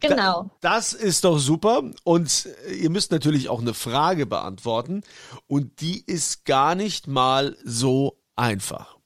genau. 0.00 0.50
das 0.60 0.94
ist 0.94 1.24
doch 1.24 1.38
super. 1.38 1.82
Und 2.04 2.48
ihr 2.70 2.90
müsst 2.90 3.12
natürlich 3.12 3.48
auch 3.48 3.60
eine 3.60 3.74
Frage 3.74 4.26
beantworten. 4.26 5.02
Und 5.46 5.80
die 5.80 6.02
ist 6.04 6.44
gar 6.44 6.74
nicht 6.74 7.06
mal 7.06 7.56
so 7.62 8.18
einfach. 8.36 8.96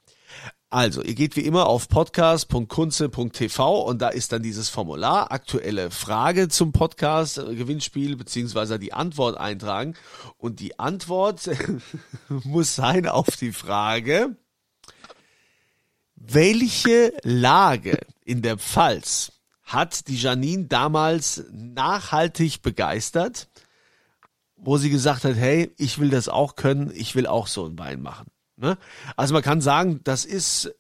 Also, 0.70 1.02
ihr 1.02 1.14
geht 1.14 1.36
wie 1.36 1.42
immer 1.44 1.66
auf 1.66 1.88
podcast.kunze.tv 1.88 3.82
und 3.82 4.02
da 4.02 4.08
ist 4.08 4.32
dann 4.32 4.42
dieses 4.42 4.68
Formular, 4.70 5.30
aktuelle 5.30 5.92
Frage 5.92 6.48
zum 6.48 6.72
Podcast, 6.72 7.38
äh, 7.38 7.54
Gewinnspiel, 7.54 8.16
beziehungsweise 8.16 8.80
die 8.80 8.92
Antwort 8.92 9.36
eintragen. 9.36 9.94
Und 10.36 10.58
die 10.58 10.80
Antwort 10.80 11.48
muss 12.28 12.74
sein 12.74 13.06
auf 13.06 13.36
die 13.36 13.52
Frage, 13.52 14.36
welche 16.26 17.12
Lage 17.22 17.98
in 18.24 18.42
der 18.42 18.58
Pfalz 18.58 19.32
hat 19.62 20.08
die 20.08 20.16
Janine 20.16 20.64
damals 20.64 21.44
nachhaltig 21.50 22.62
begeistert, 22.62 23.48
wo 24.56 24.76
sie 24.78 24.90
gesagt 24.90 25.24
hat, 25.24 25.36
hey, 25.36 25.72
ich 25.78 25.98
will 25.98 26.10
das 26.10 26.28
auch 26.28 26.56
können, 26.56 26.92
ich 26.94 27.14
will 27.14 27.26
auch 27.26 27.46
so 27.46 27.66
ein 27.66 27.78
Wein 27.78 28.02
machen. 28.02 28.26
Ne? 28.56 28.78
Also 29.16 29.34
man 29.34 29.42
kann 29.42 29.60
sagen, 29.60 30.00
das 30.04 30.24
ist 30.24 30.72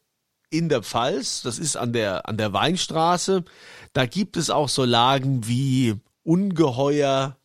in 0.50 0.68
der 0.68 0.82
Pfalz, 0.82 1.42
das 1.42 1.58
ist 1.58 1.76
an 1.76 1.92
der, 1.92 2.28
an 2.28 2.36
der 2.36 2.52
Weinstraße. 2.52 3.44
Da 3.92 4.06
gibt 4.06 4.36
es 4.36 4.50
auch 4.50 4.68
so 4.68 4.84
Lagen 4.84 5.46
wie 5.46 5.96
Ungeheuer, 6.22 7.36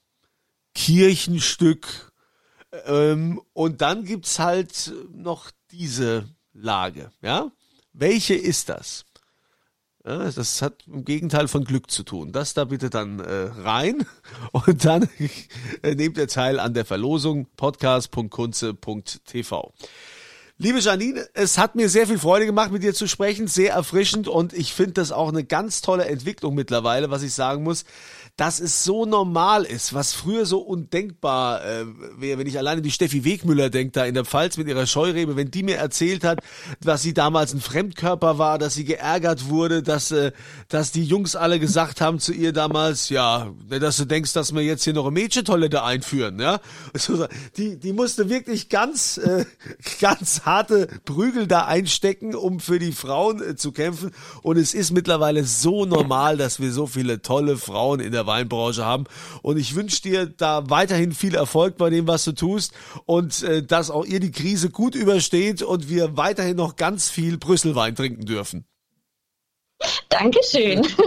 Kirchenstück. 0.75 2.11
Ähm, 2.85 3.41
und 3.53 3.81
dann 3.81 4.03
gibt's 4.03 4.39
halt 4.39 4.93
noch 5.11 5.49
diese 5.71 6.29
Lage. 6.53 7.11
Ja? 7.21 7.51
Welche 7.93 8.35
ist 8.35 8.69
das? 8.69 9.05
Ja, 10.05 10.31
das 10.31 10.61
hat 10.61 10.85
im 10.87 11.03
Gegenteil 11.03 11.49
von 11.49 11.65
Glück 11.65 11.91
zu 11.91 12.03
tun. 12.03 12.31
Das 12.31 12.53
da 12.53 12.63
bitte 12.63 12.89
dann 12.89 13.19
äh, 13.19 13.49
rein 13.57 14.05
und 14.51 14.85
dann 14.85 15.09
äh, 15.83 15.95
nehmt 15.95 16.17
ihr 16.17 16.27
teil 16.27 16.59
an 16.59 16.73
der 16.73 16.85
Verlosung 16.85 17.47
podcast.kunze.tv. 17.57 19.73
Liebe 20.61 20.79
Janine, 20.79 21.25
es 21.35 21.57
hat 21.57 21.75
mir 21.75 21.87
sehr 21.87 22.05
viel 22.05 22.19
Freude 22.19 22.45
gemacht, 22.45 22.69
mit 22.69 22.83
dir 22.83 22.93
zu 22.93 23.07
sprechen, 23.07 23.47
sehr 23.47 23.71
erfrischend 23.71 24.27
und 24.27 24.51
ich 24.51 24.73
finde 24.73 24.91
das 24.95 25.13
auch 25.13 25.29
eine 25.29 25.45
ganz 25.45 25.79
tolle 25.79 26.03
Entwicklung 26.03 26.53
mittlerweile, 26.53 27.09
was 27.09 27.23
ich 27.23 27.33
sagen 27.33 27.63
muss, 27.63 27.85
dass 28.39 28.61
es 28.61 28.85
so 28.85 29.05
normal 29.05 29.65
ist, 29.65 29.93
was 29.93 30.13
früher 30.13 30.45
so 30.45 30.59
undenkbar 30.59 31.63
äh, 31.65 31.85
wäre, 32.17 32.39
wenn 32.39 32.47
ich 32.47 32.57
alleine 32.57 32.81
die 32.81 32.91
Steffi 32.91 33.25
Wegmüller 33.25 33.69
denke, 33.69 33.91
da 33.91 34.05
in 34.05 34.13
der 34.13 34.23
Pfalz 34.23 34.55
mit 34.55 34.69
ihrer 34.69 34.87
Scheurebe, 34.87 35.35
wenn 35.35 35.51
die 35.51 35.63
mir 35.63 35.75
erzählt 35.75 36.23
hat, 36.23 36.39
dass 36.79 37.01
sie 37.01 37.13
damals 37.13 37.53
ein 37.53 37.59
Fremdkörper 37.59 38.37
war, 38.37 38.57
dass 38.57 38.75
sie 38.75 38.85
geärgert 38.85 39.49
wurde, 39.49 39.83
dass, 39.83 40.11
äh, 40.11 40.31
dass 40.69 40.93
die 40.93 41.03
Jungs 41.03 41.35
alle 41.35 41.59
gesagt 41.59 41.99
haben 41.99 42.19
zu 42.19 42.31
ihr 42.31 42.53
damals, 42.53 43.09
ja, 43.09 43.53
dass 43.67 43.97
du 43.97 44.05
denkst, 44.05 44.31
dass 44.31 44.53
wir 44.53 44.61
jetzt 44.61 44.85
hier 44.85 44.93
noch 44.93 45.05
eine 45.05 45.13
Mädchentoilette 45.13 45.83
einführen, 45.83 46.39
ja. 46.39 46.59
Die, 47.57 47.77
die 47.77 47.93
musste 47.93 48.29
wirklich 48.29 48.69
ganz, 48.69 49.17
äh, 49.17 49.45
ganz 50.01 50.45
harte 50.49 50.87
Prügel 51.05 51.47
da 51.47 51.65
einstecken, 51.65 52.35
um 52.35 52.59
für 52.59 52.79
die 52.79 52.91
Frauen 52.91 53.41
äh, 53.41 53.55
zu 53.55 53.71
kämpfen. 53.71 54.11
Und 54.41 54.57
es 54.57 54.73
ist 54.73 54.91
mittlerweile 54.91 55.43
so 55.43 55.85
normal, 55.85 56.37
dass 56.37 56.59
wir 56.59 56.71
so 56.71 56.87
viele 56.87 57.21
tolle 57.21 57.57
Frauen 57.57 57.99
in 57.99 58.11
der 58.11 58.25
Weinbranche 58.25 58.85
haben. 58.85 59.05
Und 59.41 59.57
ich 59.57 59.75
wünsche 59.75 60.01
dir 60.01 60.25
da 60.25 60.69
weiterhin 60.69 61.11
viel 61.13 61.35
Erfolg 61.35 61.77
bei 61.77 61.89
dem, 61.89 62.07
was 62.07 62.23
du 62.25 62.31
tust 62.31 62.73
und 63.05 63.43
äh, 63.43 63.63
dass 63.63 63.91
auch 63.91 64.05
ihr 64.05 64.19
die 64.19 64.31
Krise 64.31 64.69
gut 64.69 64.95
übersteht 64.95 65.61
und 65.61 65.89
wir 65.89 66.17
weiterhin 66.17 66.57
noch 66.57 66.75
ganz 66.75 67.09
viel 67.09 67.37
Brüsselwein 67.37 67.95
trinken 67.95 68.25
dürfen. 68.25 68.65
Dankeschön. 70.09 70.85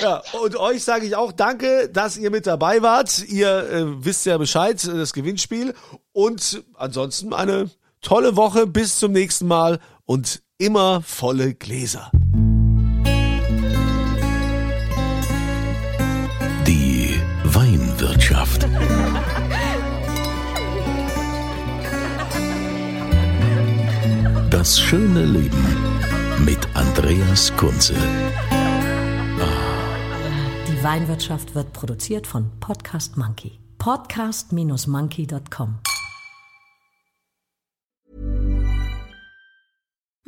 Ja, 0.00 0.22
und 0.40 0.56
euch 0.56 0.84
sage 0.84 1.04
ich 1.04 1.16
auch 1.16 1.32
danke, 1.32 1.90
dass 1.92 2.16
ihr 2.16 2.30
mit 2.30 2.46
dabei 2.46 2.80
wart. 2.80 3.24
Ihr 3.28 3.70
äh, 3.70 4.04
wisst 4.04 4.24
ja 4.24 4.38
Bescheid, 4.38 4.82
das 4.86 5.12
Gewinnspiel. 5.12 5.74
Und 6.12 6.62
ansonsten 6.74 7.34
eine 7.34 7.70
tolle 8.00 8.36
Woche. 8.36 8.66
Bis 8.66 8.98
zum 8.98 9.12
nächsten 9.12 9.46
Mal 9.46 9.78
und 10.04 10.42
immer 10.58 11.02
volle 11.02 11.54
Gläser. 11.54 12.10
Die 16.66 17.20
Weinwirtschaft. 17.44 18.66
Das 24.50 24.78
schöne 24.78 25.24
Leben 25.24 25.64
mit 26.44 26.58
Andreas 26.74 27.56
Kunze. 27.56 27.94
Die 30.68 30.84
Weinwirtschaft 30.84 31.54
wird 31.54 31.72
produziert 31.72 32.26
von 32.26 32.50
Podcast 32.60 33.16
Monkey. 33.16 33.58
Podcast-monkey.com. 33.78 35.89